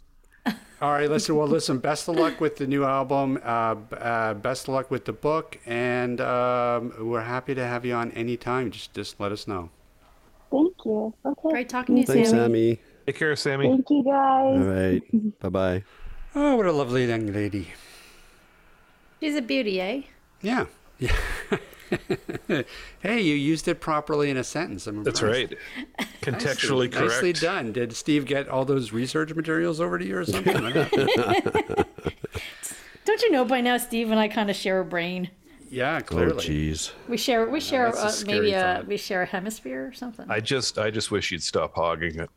[0.80, 1.36] All right, listen.
[1.36, 1.78] Well, listen.
[1.78, 3.38] Best of luck with the new album.
[3.44, 7.92] Uh, uh, best of luck with the book, and um, we're happy to have you
[7.92, 8.70] on anytime.
[8.70, 9.68] Just just let us know.
[10.50, 11.12] Thank you.
[11.24, 11.48] Okay.
[11.50, 12.42] Great talking to you, Thanks, Sammy.
[12.42, 12.80] Sammy.
[13.06, 13.68] Take care, Sammy.
[13.68, 14.12] Thank you, guys.
[14.12, 15.38] All right.
[15.40, 15.84] bye bye.
[16.34, 17.68] Oh, what a lovely young lady.
[19.20, 20.02] She's a beauty, eh?
[20.40, 20.64] Yeah.
[20.98, 21.16] Yeah.
[23.00, 24.86] hey, you used it properly in a sentence.
[24.86, 25.54] I'm That's impressed.
[25.88, 26.06] right.
[26.22, 27.12] Contextually correct.
[27.14, 27.72] Nicely done.
[27.72, 30.54] Did Steve get all those research materials over to you or something?
[33.04, 35.30] Don't you know by now, Steve and I kind of share a brain.
[35.70, 36.44] yeah, Oh, clearly.
[36.46, 36.92] jeez.
[37.08, 40.26] We share, we share, that's uh, scary maybe a, we share a hemisphere or something.
[40.30, 42.30] I just, I just wish you'd stop hogging it.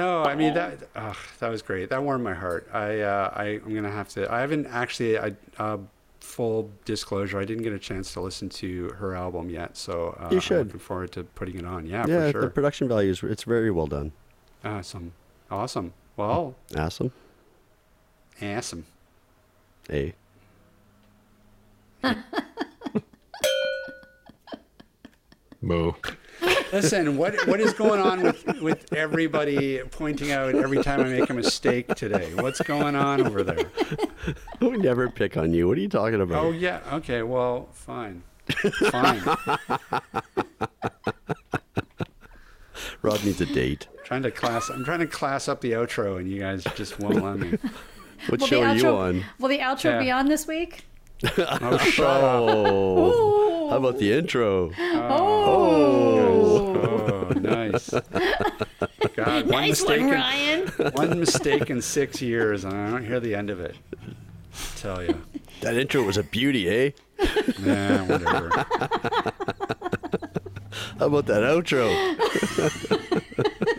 [0.00, 0.78] No, I mean that.
[0.96, 1.90] ugh, that was great.
[1.90, 2.68] That warmed my heart.
[2.72, 4.32] I, uh, I, I'm gonna have to.
[4.32, 5.18] I haven't actually.
[5.18, 5.78] I, uh,
[6.20, 10.28] full disclosure, I didn't get a chance to listen to her album yet, so uh,
[10.30, 10.66] You I'm should.
[10.66, 11.86] looking forward to putting it on.
[11.86, 12.26] Yeah, for sure.
[12.26, 14.12] Yeah, the production value is it's very well done.
[14.64, 15.12] Awesome,
[15.50, 15.92] awesome.
[16.16, 17.10] Well, Awesome.
[18.42, 18.84] awesome.
[19.88, 20.14] Hey.
[25.62, 25.92] Moo.
[26.72, 31.28] Listen, what what is going on with with everybody pointing out every time I make
[31.30, 32.32] a mistake today?
[32.34, 33.64] What's going on over there?
[34.60, 35.66] We never pick on you.
[35.66, 36.44] What are you talking about?
[36.44, 36.80] Oh yeah.
[36.92, 37.22] Okay.
[37.22, 38.22] Well, fine.
[38.90, 39.22] Fine.
[43.02, 43.88] Rob needs a date.
[44.04, 44.68] trying to class.
[44.68, 47.56] I'm trying to class up the outro, and you guys just won't let me.
[48.28, 49.24] What Will show the are you outro, on?
[49.38, 50.84] Will the outro be on this week?
[51.36, 52.42] Oh, shut up.
[52.48, 54.70] Oh, how about the intro?
[54.78, 57.90] Oh, Oh, nice.
[57.90, 60.00] God, one nice mistake.
[60.02, 63.76] one, in- one mistake in six years, and I don't hear the end of it.
[64.76, 65.20] tell you.
[65.60, 66.90] That intro was a beauty, eh?
[67.62, 68.48] Yeah, whatever.
[70.98, 71.90] How about that outro?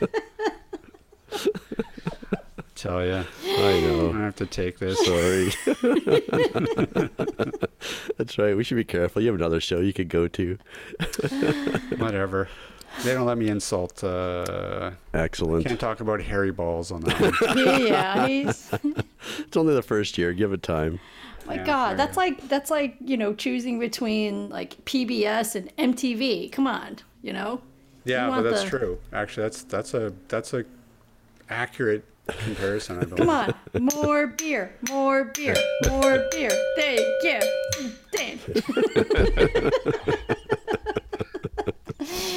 [2.81, 3.23] tell you.
[3.45, 4.11] I know.
[4.13, 4.97] I have to take this.
[5.05, 5.51] Sorry.
[8.17, 8.55] That's right.
[8.55, 9.21] We should be careful.
[9.21, 10.57] You have another show you could go to.
[11.97, 12.47] Whatever.
[13.03, 14.03] They don't let me insult.
[14.03, 15.65] Uh, Excellent.
[15.65, 17.57] can't talk about hairy balls on that one.
[17.87, 18.69] yeah, he's.
[19.39, 20.33] It's only the first year.
[20.33, 20.99] Give it time.
[21.47, 25.95] My Yeah, God, fair that's like that's like you know choosing between like PBS and
[25.95, 26.51] MTV.
[26.51, 27.61] Come on, you know.
[28.03, 28.99] Yeah, You but that's the- true.
[29.13, 30.65] Actually, that's that's a that's a
[31.49, 32.97] accurate comparison.
[32.99, 33.17] I believe.
[33.17, 33.53] Come on,
[33.93, 35.55] more beer, more beer,
[35.89, 36.51] more beer.
[36.75, 37.39] Thank you.
[38.13, 38.41] Thank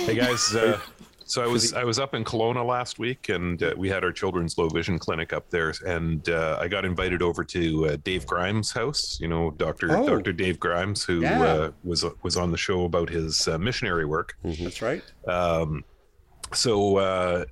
[0.07, 0.78] Hey guys, uh,
[1.24, 4.12] so I was I was up in Kelowna last week, and uh, we had our
[4.12, 8.26] children's low vision clinic up there, and uh, I got invited over to uh, Dave
[8.26, 9.18] Grimes' house.
[9.20, 10.07] You know, Doctor Oh.
[10.07, 11.43] Doctor Dave Grimes, who Yeah.
[11.43, 14.37] uh, was was on the show about his uh, missionary work.
[14.45, 15.03] That's right.
[15.26, 15.85] Um,
[16.53, 17.45] so uh,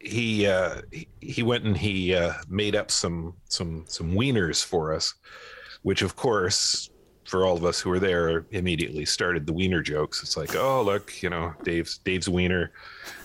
[0.00, 4.92] he, uh, he he went and he uh, made up some some some wieners for
[4.92, 5.14] us,
[5.82, 6.90] which of course
[7.28, 10.22] for all of us who were there immediately started the wiener jokes.
[10.22, 12.72] It's like, oh look, you know, Dave's Dave's wiener,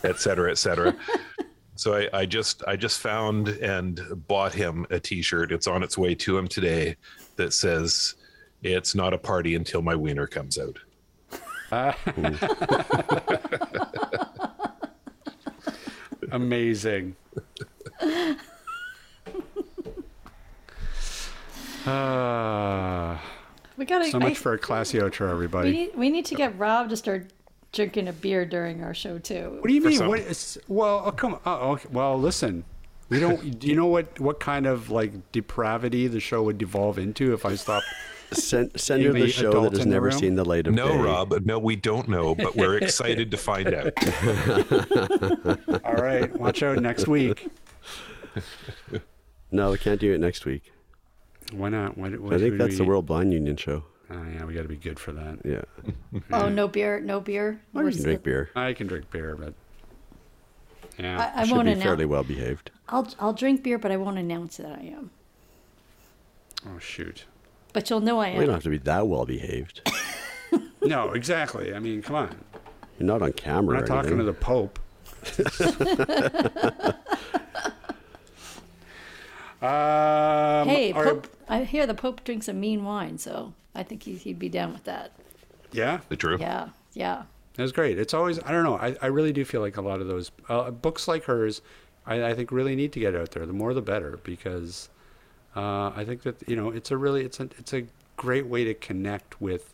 [0.04, 0.96] et cetera, et cetera.
[1.76, 5.52] so I, I just I just found and bought him a T-shirt.
[5.52, 6.98] It's on its way to him today
[7.38, 8.16] that says,
[8.62, 10.78] "It's not a party until my wiener comes out."
[16.34, 17.16] Amazing.
[21.86, 23.22] Ah,
[23.78, 24.06] We gotta.
[24.10, 25.72] so much I- for a classy outro, we everybody.
[25.72, 25.96] need.
[25.96, 27.28] We need to get Rob to start
[27.72, 29.58] drinking a beer during our show too.
[29.60, 29.98] What do you mean?
[29.98, 30.08] some.
[30.08, 31.40] What is, well, oh, come on.
[31.46, 31.88] Oh, okay.
[31.92, 32.64] Well, listen.
[33.10, 33.60] We don't.
[33.60, 37.46] do you know what what kind of like depravity the show would devolve into if
[37.46, 37.86] I stopped?
[38.32, 40.18] Send, send her the the show that has in the never room?
[40.20, 40.98] seen the light of No, day.
[40.98, 41.46] No, Rob.
[41.46, 43.94] No, we don't know, but we're excited to find out.
[45.86, 47.50] All right, watch out next week.
[49.52, 50.72] No, we can't do it next week.
[51.52, 51.96] Why not?
[51.96, 53.84] What, what I think should that's the World Blind Union show.
[54.10, 55.38] Oh yeah, we got to be good for that.
[55.46, 55.62] Yeah.
[56.32, 57.62] Oh, no beer, no beer.
[57.76, 58.50] Or can s- drink beer.
[58.56, 59.54] I can drink beer, but
[60.98, 61.32] yeah.
[61.36, 61.84] I, I Should won't be announce.
[61.84, 62.72] fairly well behaved.
[62.90, 65.12] I'll I'll drink beer, but I won't announce that I am.
[66.68, 67.26] oh shoot.
[67.74, 68.38] But you'll know I am.
[68.38, 69.90] We don't have to be that well behaved.
[70.86, 71.74] No, exactly.
[71.74, 72.36] I mean, come on.
[73.00, 73.78] You're not on camera.
[73.78, 74.78] We're or not talking to the Pope.
[79.62, 81.28] um, Hey, are- Pope!
[81.48, 84.74] I hear the Pope drinks a mean wine, so I think he, he'd be down
[84.74, 85.12] with that.
[85.72, 86.38] Yeah, The true.
[86.40, 87.24] Yeah, yeah.
[87.56, 88.00] That's great.
[88.00, 88.78] It's always I don't know.
[88.78, 91.62] I, I really do feel like a lot of those uh, books like hers,
[92.06, 93.46] I, I think really need to get out there.
[93.46, 94.90] The more the better because
[95.56, 97.86] uh, I think that you know it's a really it's a it's a
[98.16, 99.74] great way to connect with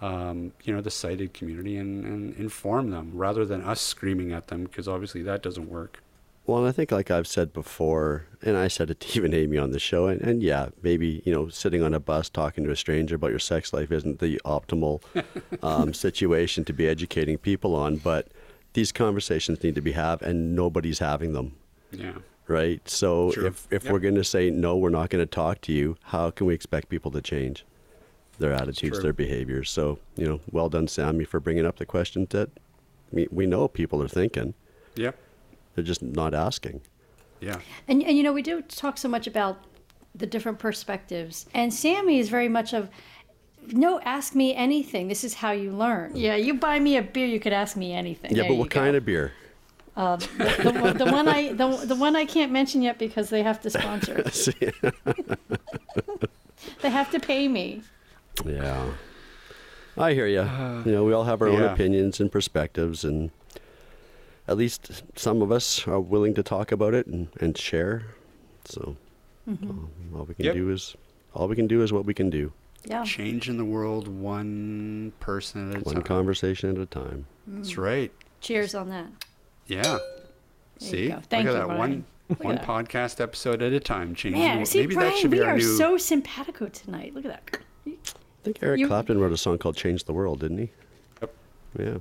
[0.00, 4.48] um, you know the sighted community and, and inform them rather than us screaming at
[4.48, 6.00] them because obviously that doesn't work.
[6.46, 9.56] Well, and I think, like I've said before, and I said it to even Amy
[9.56, 12.70] on the show, and, and yeah, maybe, you know, sitting on a bus talking to
[12.70, 15.02] a stranger about your sex life isn't the optimal
[15.62, 18.28] um, situation to be educating people on, but
[18.74, 21.54] these conversations need to be had, and nobody's having them,
[21.90, 22.18] Yeah.
[22.46, 22.86] Right?
[22.88, 23.46] So True.
[23.46, 23.92] if, if Yep.
[23.92, 26.54] we're going to say, no, we're not going to talk to you, how can we
[26.54, 27.64] expect people to change
[28.38, 29.70] their attitudes, their behaviors?
[29.70, 32.50] So, you know, well done, Sammy, for bringing up the question that
[33.10, 34.54] we, we know people are thinking.
[34.96, 35.16] Yep.
[35.74, 36.80] They're just not asking.
[37.40, 37.58] Yeah.
[37.88, 39.64] And and you know we do talk so much about
[40.14, 42.88] the different perspectives, and Sammy is very much of.
[43.72, 45.08] No, ask me anything.
[45.08, 46.12] This is how you learn.
[46.14, 48.30] Yeah, you buy me a beer, you could ask me anything.
[48.30, 48.80] Yeah, There but you what go.
[48.80, 49.32] kind of beer?
[49.96, 53.42] Um, the, one- the one I the, the one I can't mention yet because they
[53.42, 54.22] have to sponsor.
[54.26, 54.74] it.
[56.82, 57.82] they have to pay me.
[58.44, 58.92] Yeah.
[59.96, 60.40] I hear you.
[60.40, 63.30] Uh, you know, we all have our own opinions and perspectives, and
[64.48, 68.02] at least some of us are willing to talk about it and, and share.
[68.64, 68.96] So
[69.48, 69.70] mm-hmm.
[69.70, 70.54] um, all we can Yep.
[70.54, 70.96] do is
[71.32, 72.52] all we can do is what we can do.
[72.84, 73.04] Yeah.
[73.04, 75.94] Changing the world one person at a One time.
[75.94, 77.26] One conversation at a time.
[77.48, 77.58] Mm.
[77.58, 78.12] That's right.
[78.40, 79.06] Cheers on that.
[79.66, 79.82] Yeah.
[79.82, 79.98] There
[80.78, 81.22] See, you go.
[81.28, 81.78] Thank look you, at that Brian.
[81.78, 82.66] one Look one that.
[82.66, 84.14] podcast episode at a time.
[84.14, 84.40] Changing.
[84.40, 85.76] Man, see, Maybe Brian, that should be we our are new.
[85.76, 87.14] so simpatico tonight.
[87.14, 87.58] Look at that.
[87.86, 87.92] I
[88.42, 90.70] think Eric You- Clapton wrote a song called "Change the World," didn't he?
[91.20, 91.34] Yep.
[91.78, 91.96] Yeah.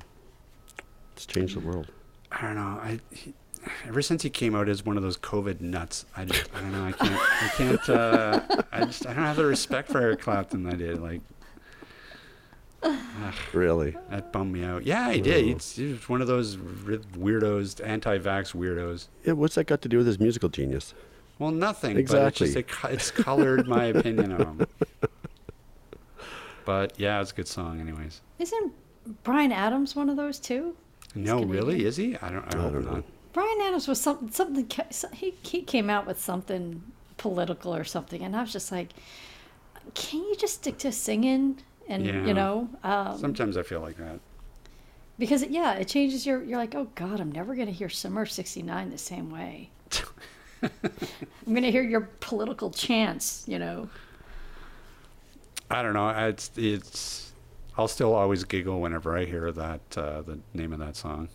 [1.14, 1.88] It's changed the world.
[2.32, 2.62] I don't know.
[2.62, 3.34] I he,
[3.86, 6.72] ever since he came out as one of those COVID nuts, I just I don't
[6.72, 6.86] know.
[6.86, 7.22] I can't.
[7.22, 7.90] I can't.
[7.90, 8.42] Uh,
[8.72, 11.02] I just I don't have the respect for Eric Clapton that I did.
[11.02, 11.22] Like
[13.54, 13.96] Really?
[14.10, 14.86] that bummed me out.
[14.86, 15.46] Yeah, he did.
[15.46, 19.08] He's, he was one of those weirdos, anti-vax weirdos.
[19.24, 19.34] Yeah.
[19.34, 20.94] What's that got to do with his musical genius?
[21.40, 21.98] Well, nothing.
[21.98, 22.20] Exactly.
[22.54, 24.68] But it's, just, it, it's colored my opinion of him.
[26.66, 28.22] But yeah, it's a good song, anyways.
[28.40, 28.74] Isn't
[29.24, 30.76] Bryan Adams one of those too?
[31.16, 31.50] No, Canadian.
[31.50, 31.86] really?
[31.86, 32.16] Is he?
[32.18, 32.56] I don't.
[32.56, 32.94] I, I don't not.
[32.94, 33.04] know.
[33.34, 34.32] Bryan Adams was something.
[34.32, 34.70] Something.
[35.14, 36.82] He he came out with something
[37.18, 38.90] political or something, and I was just like,
[39.94, 41.60] can you just stick to singing?
[41.88, 42.26] And Yeah.
[42.26, 44.20] you know, um, Sometimes I feel like that.
[45.20, 46.42] because it, yeah, it changes your.
[46.44, 49.70] You're like, oh God, I'm never gonna hear Summer '69 the same way.
[50.64, 53.44] I'm gonna hear your political chants.
[53.48, 53.90] You know.
[55.70, 56.10] I don't know.
[56.10, 57.34] It's it's.
[57.78, 61.28] I'll still always giggle whenever I hear that uh, the name of that song.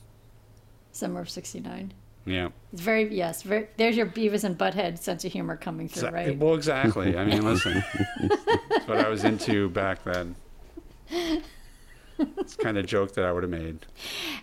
[0.93, 1.93] Summer of '69.
[2.25, 2.49] Yeah.
[2.73, 3.43] It's very yes.
[3.43, 6.37] Very, there's your Beavis and Butthead sense of humor coming through, right?
[6.39, 7.17] Well, exactly.
[7.17, 7.83] I mean, listen,
[8.89, 10.35] what I was into back then.
[11.11, 13.87] It's the kind of joke that I would have made.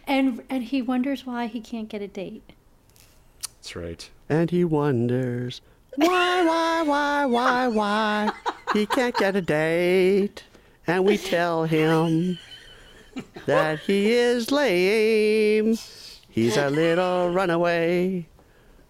[0.07, 2.53] And and he wonders why he can't get a date.
[3.41, 4.09] That's right.
[4.29, 5.61] And he wonders
[5.95, 8.31] why, why, why, why, why
[8.73, 10.43] he can't get a date.
[10.87, 12.37] And we tell him
[13.45, 15.77] that he is lame.
[16.29, 18.27] He's a little runaway.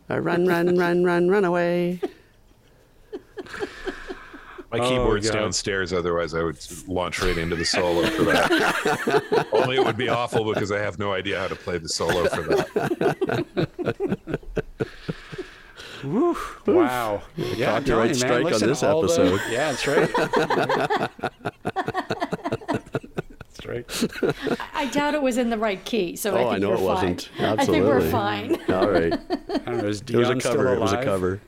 [0.09, 2.01] A run, run, run, run, run away.
[4.77, 5.39] My Oh, keyboard's God.
[5.39, 6.57] downstairs, otherwise I would
[6.87, 9.47] launch right into the solo for that.
[9.53, 12.25] Only it would be awful because I have no idea how to play the solo
[12.27, 14.29] for that.
[16.03, 16.35] Woo.
[16.67, 17.21] Wow.
[17.35, 19.41] Yeah, I'm Copyright you, strike on this all the- episode.
[19.49, 20.09] yeah, that's right.
[23.39, 24.67] that's right.
[24.73, 26.75] I doubt it was in the right key, so I Oh, think I know we're
[26.75, 27.21] it wasn't.
[27.37, 27.59] fine.
[27.59, 28.55] I think we're fine.
[28.71, 29.13] All right.
[29.13, 30.73] I don't know, is It was a Dion still cover.
[30.75, 31.41] It was a cover.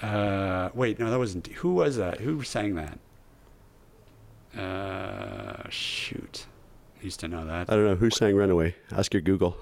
[0.00, 1.46] Uh, wait, no, that wasn't.
[1.48, 2.20] Who was that?
[2.20, 2.98] Who sang that?
[4.60, 6.46] Uh, shoot.
[7.00, 7.70] I used to know that.
[7.70, 7.94] I don't know.
[7.96, 8.74] Who sang Runaway?
[8.92, 9.56] Ask your Google.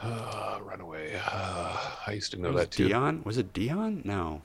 [0.00, 1.20] Uh, Runaway.
[1.30, 1.76] Uh,
[2.06, 2.88] I used to know was that too.
[2.88, 3.22] Dion?
[3.24, 4.02] Was it Dion?
[4.04, 4.42] No.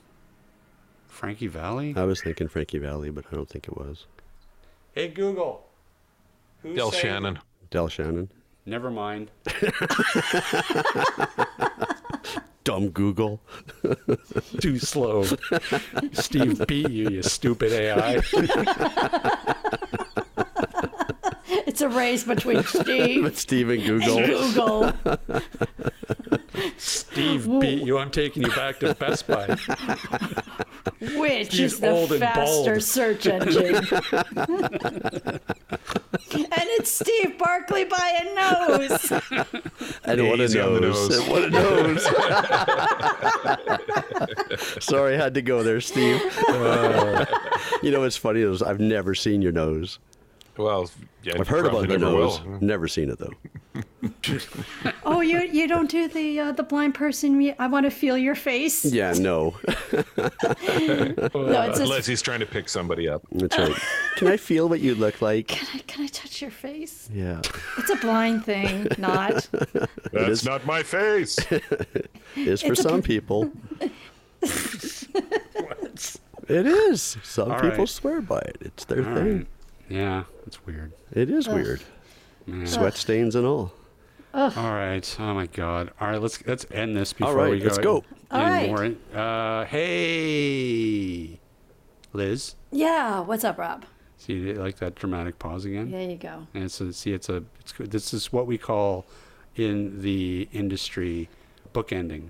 [1.07, 1.93] Frankie Valli?
[1.95, 4.05] I was thinking Frankie Valli, but I don't think it was.
[4.93, 5.65] Hey, Google.
[6.61, 7.39] Who Del sang- Shannon.
[7.71, 8.29] Del Shannon.
[8.65, 9.31] Never mind.
[12.67, 13.39] Dumb Google.
[14.59, 15.23] Too slow.
[16.11, 18.21] Steve beat you, you stupid AI.
[21.67, 24.25] It's a race between Steve Stephen and Google.
[24.25, 24.93] Google.
[26.77, 27.97] Steve beat you.
[27.97, 29.47] I'm taking you back to Best Buy.
[31.15, 33.75] Which He's is the old faster search engine?
[33.75, 33.87] and
[36.77, 39.11] it's Steve Barclay by a nose.
[40.03, 41.09] And what a Easy on the nose.
[41.09, 41.19] nose.
[41.19, 42.03] And What a nose.
[44.83, 46.21] Sorry, I had to go there, Steve.
[46.49, 47.25] Uh,
[47.83, 49.99] you know what's funny is I've never seen your nose.
[50.57, 50.89] Well,
[51.23, 52.41] yeah, I've heard about the never nose.
[52.41, 52.59] will.
[52.61, 53.33] Never seen it though.
[55.03, 57.53] Oh, you you don't do the uh, the blind person.
[57.59, 58.83] I want to feel your face.
[58.85, 59.55] Yeah, no.
[59.87, 63.21] No, it's just, Unless he's trying to pick somebody up.
[63.31, 63.71] That's right.
[64.17, 65.47] Can I feel what you look like?
[65.49, 67.09] can, I, can I touch your face?
[67.13, 67.41] Yeah.
[67.77, 69.47] It's a blind thing, not.
[70.11, 71.37] That's is- not my face.
[72.35, 73.51] Is for It's some bl- people.
[76.49, 77.17] It is.
[77.23, 77.89] Some All people right.
[77.89, 78.57] swear by it.
[78.61, 79.37] It's their All thing.
[79.39, 79.47] right.
[79.89, 80.93] Yeah, it's weird.
[81.11, 81.81] It is weird.
[82.65, 83.73] Sweat stains and all.
[84.33, 85.15] All right.
[85.19, 85.91] Oh my God.
[85.99, 86.21] All right.
[86.21, 87.65] Let's let's end this before right, we go.
[87.65, 88.03] let's go.
[88.29, 89.13] All any right.
[89.13, 89.19] more.
[89.19, 91.39] Uh, hey,
[92.13, 92.55] Liz.
[92.71, 93.21] Yeah.
[93.21, 93.85] What's up, Rob?
[94.17, 95.91] See, you like that dramatic pause again?
[95.91, 96.47] There you go.
[96.53, 97.91] And it's a, see, it's a, it's good.
[97.91, 99.05] This is what we call
[99.55, 101.29] in the industry
[101.73, 102.29] bookending.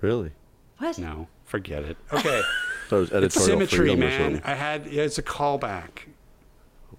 [0.00, 0.32] Really?
[0.78, 0.98] What?
[0.98, 1.96] No, forget it.
[2.12, 2.42] Okay,
[2.88, 4.42] So it was editorial symmetry, man.
[4.44, 6.08] I had yeah, it's a callback.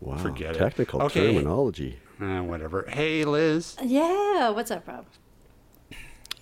[0.03, 0.17] Wow.
[0.17, 0.59] forget it.
[0.59, 1.33] Technical Okay.
[1.33, 1.99] terminology.
[2.21, 2.85] Uh, whatever.
[2.89, 4.49] Hey, Liz, Yeah.
[4.49, 5.05] What's up, Rob?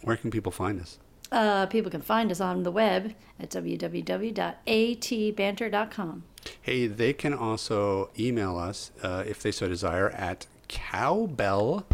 [0.03, 0.97] where can people find us?
[1.31, 6.23] Uh, people can find us on the web at www.atbanter.com.
[6.61, 11.85] Hey, they can also email us uh, if they so desire at cowbell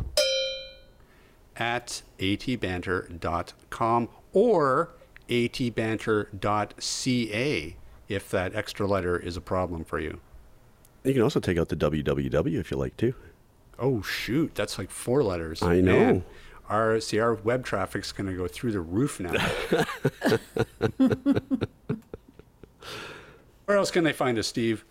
[1.57, 4.89] at atbanter.com or
[6.37, 7.75] atbanter.ca
[8.07, 10.19] if that extra letter is a problem for you.
[11.07, 13.13] You can also take out the www if you like to.
[13.79, 15.63] Oh shoot, that's like four letters.
[15.63, 15.97] I know.
[15.99, 16.25] Man,
[16.67, 19.31] our see our web traffic's gonna go through the roof now.
[23.65, 24.83] Where else can they find us, Steve?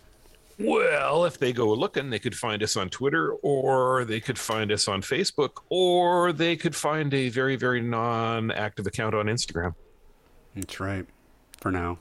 [0.59, 4.71] Well, if they go looking, they could find us on Twitter, or they could find
[4.71, 9.75] us on Facebook, or they could find a very, very non-active account on Instagram.
[10.55, 11.05] That's right.
[11.61, 11.99] For now.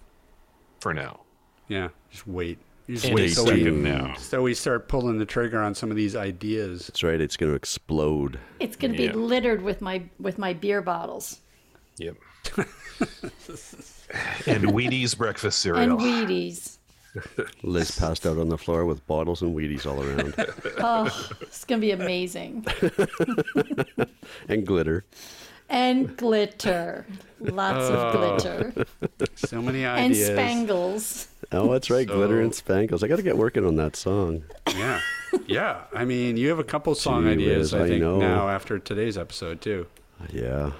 [0.80, 1.20] For now,
[1.68, 1.88] Yeah.
[2.10, 2.58] Just wait.
[2.86, 4.14] You just wait so we, now.
[4.14, 6.86] so we start pulling the trigger on some of these ideas.
[6.86, 7.20] That's right.
[7.20, 8.38] It's going to explode.
[8.60, 9.10] It's going to Yeah.
[9.12, 11.40] be littered with my with my beer bottles
[11.98, 12.16] Yep.
[14.46, 15.82] and Wheaties breakfast cereal.
[15.82, 16.00] and.
[16.00, 16.78] Wheaties.
[17.62, 20.34] Liz passed out on the floor with bottles and Wheaties all around
[20.78, 21.06] Oh,
[21.40, 22.66] it's going to be amazing.
[24.48, 25.04] and glitter.
[25.68, 27.06] And glitter.
[27.40, 28.12] Lots of oh.
[28.12, 28.86] glitter.
[29.34, 30.28] So many ideas.
[30.28, 31.28] And spangles.
[31.52, 32.06] Oh, that's right.
[32.06, 33.02] glitter and spangles.
[33.02, 34.44] I got to get working on that song.
[34.68, 35.00] Yeah.
[35.46, 35.82] Yeah.
[35.92, 38.18] I mean, you have a couple song Gee ideas, whiz, I I think, know.
[38.18, 39.86] now after today's episode, too.
[40.20, 40.72] Uh, yeah.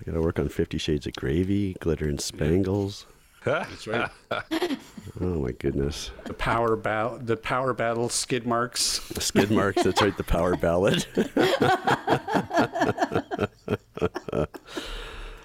[0.00, 3.06] I got to work on Fifty Shades of Gravy, glitter and spangles.
[3.44, 4.10] That's right.
[5.22, 6.10] Oh my goodness.
[6.24, 8.98] The power battle, the power battle skid marks.
[9.10, 11.06] The skid marks, that's right, the power ballad.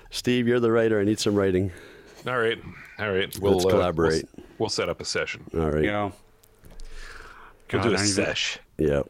[0.10, 1.00] Steve, you're the writer.
[1.00, 1.72] I need some writing.
[2.26, 2.58] All right,
[2.98, 3.38] all right.
[3.40, 4.26] We'll Let's uh, collaborate.
[4.36, 5.44] We'll, we'll set up a session.
[5.54, 5.84] All right.
[5.84, 6.14] You know.
[7.72, 8.58] We'll God, do I a don't even- sesh.
[8.80, 9.02] Yeah.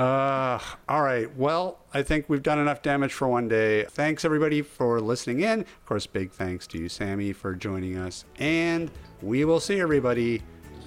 [0.00, 1.36] Uh, all right.
[1.36, 3.84] Well, I think we've done enough damage for one day.
[3.84, 5.60] Thanks everybody for listening in.
[5.60, 8.24] Of course, big thanks to you, Sammy, for joining us.
[8.38, 8.90] And
[9.20, 10.40] we will see everybody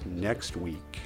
[0.04, 0.98] next week.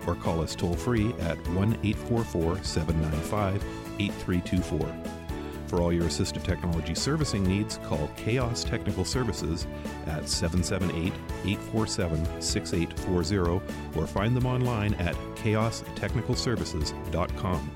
[0.06, 3.64] Or call us toll free at 1 844 795
[3.98, 5.22] 8324.
[5.72, 9.66] For all your assistive technology servicing needs, call Chaos Technical Services
[10.06, 11.14] at 778
[11.46, 17.70] 847 6840 or find them online at chaostechnicalservices.com.